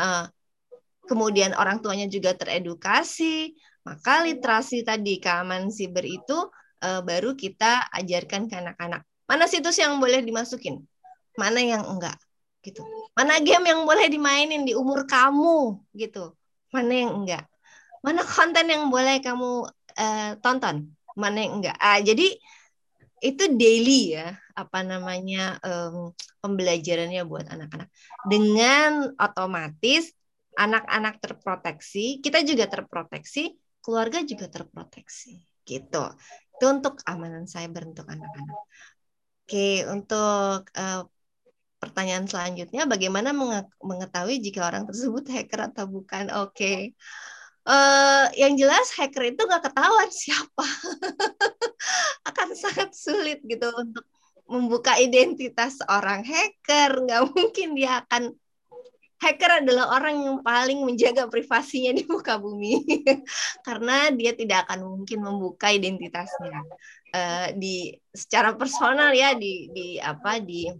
[0.00, 0.24] uh,
[1.10, 6.38] kemudian orang tuanya juga teredukasi, maka literasi tadi keamanan siber itu
[6.86, 9.02] uh, baru kita ajarkan ke anak-anak.
[9.26, 10.86] Mana situs yang boleh dimasukin?
[11.34, 12.14] Mana yang enggak?
[12.62, 12.78] Gitu.
[13.18, 16.38] Mana game yang boleh dimainin di umur kamu gitu?
[16.70, 17.50] Mana yang enggak?
[18.06, 19.66] Mana konten yang boleh kamu
[19.98, 20.94] uh, tonton?
[21.18, 21.76] Mana yang enggak?
[21.82, 22.38] Ah, jadi
[23.20, 27.88] itu daily ya apa namanya um, pembelajarannya buat anak-anak
[28.24, 30.16] dengan otomatis
[30.60, 35.40] anak-anak terproteksi, kita juga terproteksi, keluarga juga terproteksi.
[35.64, 36.04] Gitu.
[36.56, 38.60] Itu untuk keamanan cyber untuk anak-anak.
[39.48, 41.02] Oke, untuk uh,
[41.80, 43.32] pertanyaan selanjutnya, bagaimana
[43.80, 46.28] mengetahui jika orang tersebut hacker atau bukan?
[46.44, 46.92] Oke.
[47.64, 50.64] Uh, yang jelas hacker itu nggak ketahuan siapa
[52.32, 54.00] akan sangat sulit gitu untuk
[54.48, 58.32] membuka identitas orang hacker nggak mungkin dia akan
[59.20, 62.80] hacker adalah orang yang paling menjaga privasinya di muka bumi.
[63.66, 66.60] Karena dia tidak akan mungkin membuka identitasnya.
[67.10, 70.70] Uh, di secara personal ya di di apa di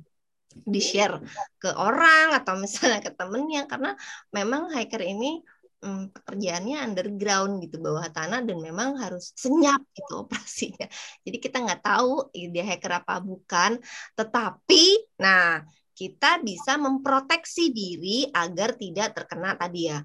[0.51, 1.19] di share
[1.59, 3.69] ke orang atau misalnya ke temennya.
[3.69, 3.93] Karena
[4.33, 5.45] memang hacker ini
[5.85, 10.89] hmm, pekerjaannya underground gitu bawah tanah dan memang harus senyap gitu operasinya.
[11.29, 13.77] Jadi kita nggak tahu dia hacker apa bukan.
[14.17, 14.85] Tetapi
[15.21, 15.61] nah
[16.01, 20.01] kita bisa memproteksi diri agar tidak terkena tadi ya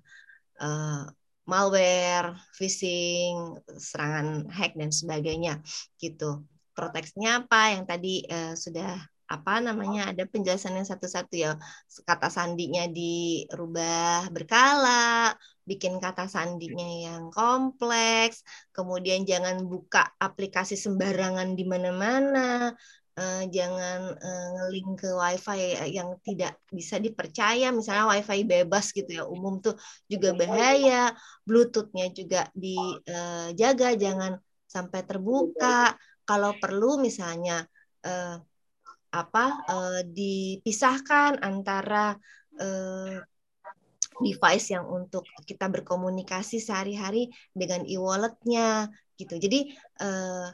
[0.60, 1.08] uh,
[1.48, 5.64] malware, phishing, serangan hack dan sebagainya
[5.96, 6.43] gitu.
[6.76, 11.58] Proteksinya apa yang tadi uh, sudah apa namanya ada penjelasan yang satu-satu ya
[12.06, 15.34] kata sandinya dirubah berkala
[15.66, 22.70] bikin kata sandinya yang kompleks kemudian jangan buka aplikasi sembarangan di mana-mana
[23.20, 29.24] uh, jangan uh, ngelink ke wifi yang tidak bisa dipercaya misalnya wifi bebas gitu ya
[29.26, 29.76] umum tuh
[30.07, 31.11] juga bahaya
[31.47, 34.32] bluetoothnya juga dijaga uh, jangan
[34.68, 35.95] sampai terbuka
[36.28, 37.63] kalau perlu misalnya
[38.03, 38.38] uh,
[39.16, 42.20] apa uh, dipisahkan antara
[42.59, 43.16] uh,
[44.20, 48.88] device yang untuk kita berkomunikasi sehari-hari dengan e-walletnya
[49.20, 49.36] gitu.
[49.36, 50.51] Jadi uh,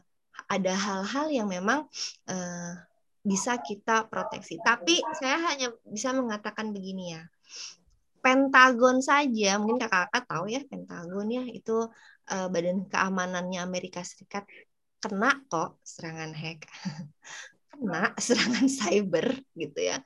[0.47, 1.85] ada hal-hal yang memang
[2.29, 2.73] uh,
[3.21, 4.57] bisa kita proteksi.
[4.61, 7.23] Tapi saya hanya bisa mengatakan begini ya.
[8.21, 11.89] Pentagon saja, mungkin kakak-kakak tahu ya Pentagon ya itu
[12.29, 14.45] uh, badan keamanannya Amerika Serikat
[15.01, 16.69] kena kok serangan hack.
[17.73, 19.97] kena serangan cyber gitu ya.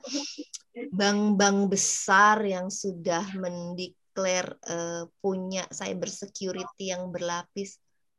[0.92, 7.76] Bank-bank besar yang sudah mendeklar uh, punya cyber security yang berlapis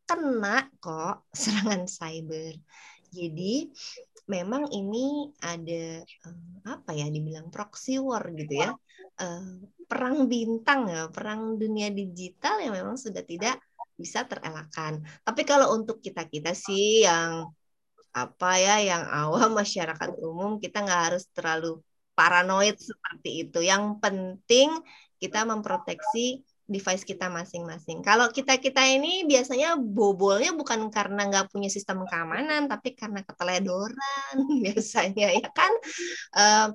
[0.07, 2.55] kena kok serangan cyber.
[3.11, 3.71] Jadi
[4.27, 8.71] memang ini ada uh, apa ya dibilang proxy war gitu ya.
[9.17, 13.59] Uh, perang bintang ya, perang dunia digital yang memang sudah tidak
[13.97, 15.01] bisa terelakkan.
[15.25, 17.49] Tapi kalau untuk kita-kita sih yang
[18.13, 21.81] apa ya yang awam masyarakat umum kita nggak harus terlalu
[22.17, 23.59] paranoid seperti itu.
[23.63, 24.69] Yang penting
[25.17, 28.03] kita memproteksi device kita masing-masing.
[28.03, 34.36] Kalau kita kita ini biasanya bobolnya bukan karena nggak punya sistem keamanan, tapi karena keteledoran
[34.63, 35.74] biasanya ya kan.
[36.36, 36.70] Uh,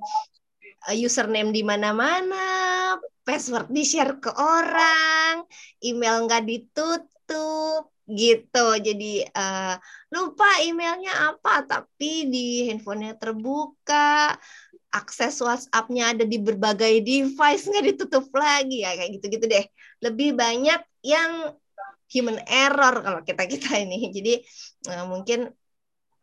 [0.99, 2.43] username di mana-mana,
[3.23, 5.47] password di share ke orang,
[5.79, 9.79] email nggak ditutup, gitu jadi uh,
[10.11, 14.35] lupa emailnya apa tapi di handphonenya terbuka
[14.93, 19.65] akses WhatsApp-nya ada di berbagai device nggak ditutup lagi ya kayak gitu-gitu deh
[20.03, 21.55] lebih banyak yang
[22.13, 24.35] human error kalau kita kita ini jadi
[24.93, 25.49] uh, mungkin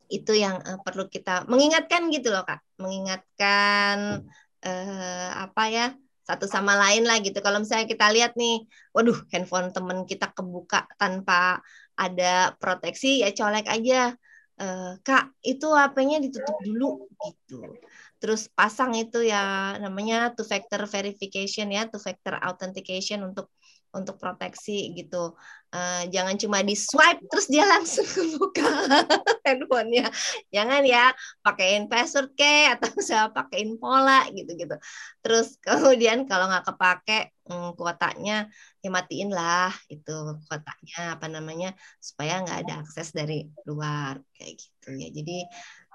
[0.10, 4.28] itu yang uh, perlu kita mengingatkan gitu loh kak mengingatkan
[4.66, 5.88] uh, apa ya
[6.30, 7.42] satu sama lain lah gitu.
[7.42, 11.66] Kalau misalnya kita lihat nih, waduh handphone temen kita kebuka tanpa
[11.98, 14.14] ada proteksi ya colek aja.
[14.60, 17.80] Uh, Kak, itu HP-nya ditutup dulu gitu.
[18.20, 23.50] Terus pasang itu ya namanya two factor verification ya, two factor authentication untuk
[23.94, 25.34] untuk proteksi gitu.
[25.70, 28.06] Uh, jangan cuma di swipe terus dia langsung
[28.42, 28.66] buka
[29.46, 30.10] handphonenya.
[30.50, 31.14] Jangan ya
[31.46, 34.76] pakaiin password ke atau saya pakaiin pola gitu-gitu.
[35.22, 38.50] Terus kemudian kalau nggak kepake hmm, kuotanya
[38.82, 44.90] ya matiin lah itu kuotanya apa namanya supaya nggak ada akses dari luar kayak gitu
[44.98, 45.10] ya.
[45.14, 45.38] Jadi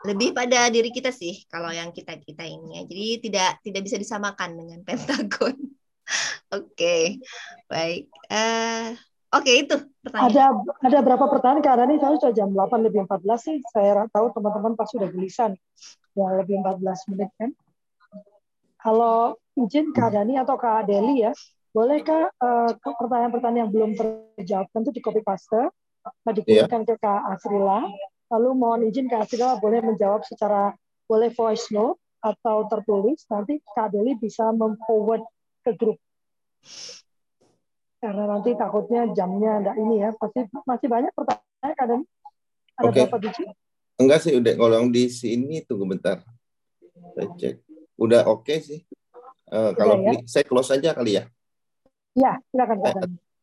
[0.04, 2.82] lebih pada diri kita sih kalau yang kita kita ini ya.
[2.86, 5.83] Jadi tidak tidak bisa disamakan dengan Pentagon.
[6.54, 7.02] Oke, okay.
[7.66, 8.12] baik.
[8.28, 8.94] Uh,
[9.34, 10.30] Oke, okay, itu pertanyaan.
[10.30, 10.46] Ada
[10.86, 11.64] ada berapa pertanyaan?
[11.66, 13.58] Karena ini saya sudah jam 8 lebih 14 sih.
[13.74, 15.58] Saya tahu teman-teman pasti sudah gelisan.
[16.14, 17.50] Ya, lebih 14 menit kan.
[18.78, 21.34] Kalau izin Kak Dani atau Kak Deli ya,
[21.74, 25.72] bolehkah uh, pertanyaan-pertanyaan yang belum terjawab itu di copy paste,
[26.30, 26.94] dikirimkan yeah.
[26.94, 27.90] ke Kak Asrila.
[28.30, 30.70] Lalu mohon izin Kak Asrila boleh menjawab secara
[31.10, 33.26] boleh voice note atau tertulis.
[33.26, 35.26] Nanti Kak Deli bisa memforward
[35.64, 35.98] ke grup.
[38.04, 40.12] Karena nanti takutnya jamnya enggak ini ya.
[40.12, 42.02] Pasti masih banyak pertanyaan kadang.
[42.76, 43.00] Ada okay.
[43.08, 43.44] berapa biji?
[43.96, 46.20] Enggak sih, udah kalau di sini tunggu bentar.
[47.16, 47.54] Saya cek.
[47.96, 48.80] Udah oke okay sih.
[49.48, 50.20] Uh, kalau ya?
[50.28, 51.24] saya close aja kali ya.
[52.14, 52.92] Ya, silakan Pak.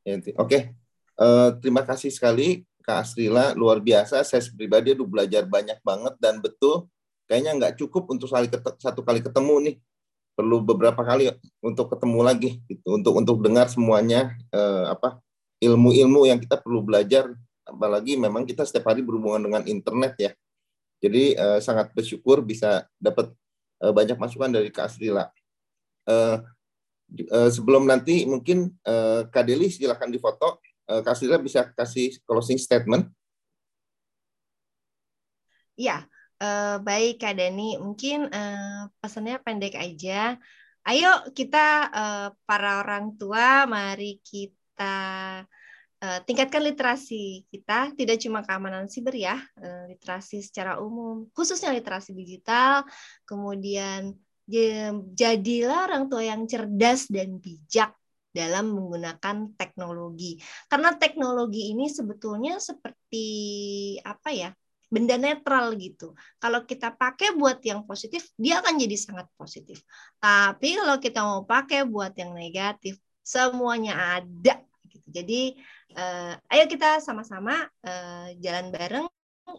[0.05, 0.29] Ya, oke.
[0.37, 0.61] Okay.
[1.17, 4.21] Uh, eh, terima kasih sekali Kak Asrila, luar biasa.
[4.25, 6.89] Saya pribadi udah belajar banyak banget dan betul
[7.31, 8.27] kayaknya nggak cukup untuk
[8.75, 9.75] satu kali ketemu nih
[10.31, 11.29] perlu beberapa kali
[11.59, 15.19] untuk ketemu lagi gitu untuk untuk dengar semuanya eh, apa
[15.61, 17.29] ilmu-ilmu yang kita perlu belajar.
[17.61, 20.31] Apalagi memang kita setiap hari berhubungan dengan internet ya.
[21.01, 23.29] Jadi eh, sangat bersyukur bisa dapat
[23.79, 25.29] eh, banyak masukan dari Kak Asrila.
[26.09, 26.37] Eh,
[27.29, 30.59] eh, sebelum nanti mungkin eh, Kak Deli silakan difoto.
[30.89, 33.07] Eh, Kak Asrila bisa kasih closing statement.
[35.79, 36.05] Ya,
[36.41, 40.41] Uh, baik Kak Dani, mungkin uh, pesannya pendek aja.
[40.89, 44.97] Ayo kita uh, para orang tua, mari kita
[46.01, 52.17] uh, tingkatkan literasi kita, tidak cuma keamanan siber ya, uh, literasi secara umum, khususnya literasi
[52.17, 52.89] digital.
[53.21, 54.17] Kemudian
[55.13, 57.93] jadilah orang tua yang cerdas dan bijak
[58.33, 60.41] dalam menggunakan teknologi.
[60.65, 63.29] Karena teknologi ini sebetulnya seperti
[64.01, 64.49] apa ya?
[64.91, 66.11] Benda netral gitu.
[66.35, 69.79] Kalau kita pakai buat yang positif, dia akan jadi sangat positif.
[70.19, 74.59] Tapi kalau kita mau pakai buat yang negatif, semuanya ada.
[74.83, 75.07] Gitu.
[75.07, 75.41] Jadi,
[75.95, 79.07] uh, ayo kita sama-sama uh, jalan bareng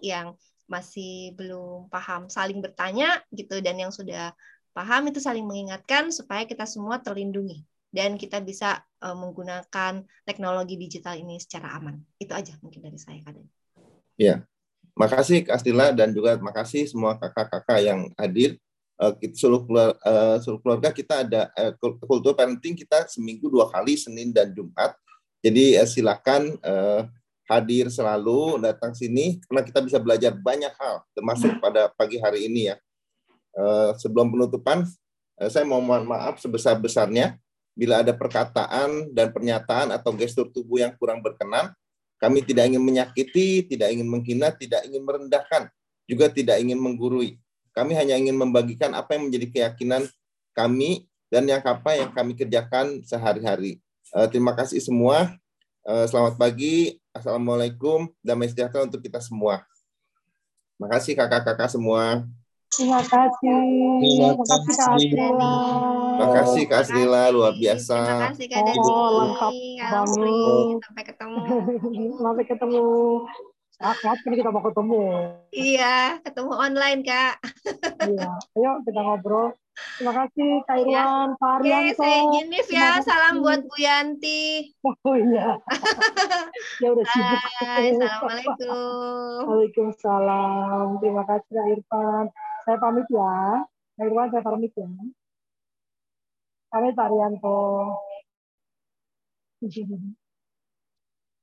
[0.05, 0.37] yang
[0.69, 4.33] masih belum paham saling bertanya gitu dan yang sudah
[4.73, 7.61] paham itu saling mengingatkan supaya kita semua terlindungi
[7.93, 12.01] dan kita bisa uh, menggunakan teknologi digital ini secara aman.
[12.17, 13.37] Itu aja mungkin dari saya, Kak
[14.17, 14.45] Ya,
[14.93, 18.57] makasih Kak Astila dan juga makasih semua kakak-kakak yang hadir.
[19.01, 21.75] Uh, seluruh, keluarga, uh, seluruh keluarga kita ada uh,
[22.07, 24.95] kultur parenting kita seminggu dua kali Senin dan Jumat.
[25.43, 27.11] Jadi uh, silakan uh,
[27.51, 32.71] hadir selalu datang sini karena kita bisa belajar banyak hal termasuk pada pagi hari ini
[32.71, 32.77] ya.
[33.53, 34.87] Uh, sebelum penutupan
[35.41, 37.37] uh, saya mau mohon maaf sebesar-besarnya
[37.73, 41.73] bila ada perkataan dan pernyataan atau gestur tubuh yang kurang berkenan,
[42.23, 45.67] kami tidak ingin menyakiti, tidak ingin menghina, tidak ingin merendahkan,
[46.07, 47.43] juga tidak ingin menggurui.
[47.75, 50.07] Kami hanya ingin membagikan apa yang menjadi keyakinan
[50.55, 53.83] kami dan yang apa yang kami kerjakan sehari-hari.
[54.15, 55.35] Uh, terima kasih semua.
[55.83, 57.03] Uh, selamat pagi.
[57.11, 58.07] Assalamualaikum.
[58.23, 59.67] Damai sejahtera untuk kita semua.
[60.79, 62.23] Terima kasih kakak-kakak semua.
[62.73, 63.61] Terima kasih.
[64.01, 65.55] Terima kasih Kak Asrila.
[66.17, 67.97] Terima kasih Kak Asrila, luar biasa.
[68.01, 68.81] Terima kasih Kak Dani.
[68.81, 69.53] Oh, lengkap
[69.93, 70.79] banget.
[70.81, 71.41] Sampai ketemu.
[72.25, 72.87] Sampai ketemu.
[73.83, 75.03] Saat ini kita mau ketemu.
[75.53, 77.35] Iya, ketemu online Kak.
[78.09, 79.53] iya, ayo kita ngobrol.
[79.99, 80.85] Terima kasih Kak iya.
[80.87, 81.39] Irwan, ya.
[81.41, 81.81] Pak Arianto.
[81.83, 82.89] Oke, saya Jenif ya.
[83.03, 84.71] Salam buat Bu Yanti.
[85.03, 85.59] Oh iya.
[86.83, 87.41] ya udah sibuk.
[87.59, 89.39] Hai, Assalamualaikum.
[89.51, 90.87] Waalaikumsalam.
[91.03, 92.25] Terima kasih Kak Irfan.
[92.63, 93.67] Saya pamit ya.
[93.99, 94.89] Kak Irwan, saya pamit ya.
[96.71, 97.59] Pamit Pak Arianto.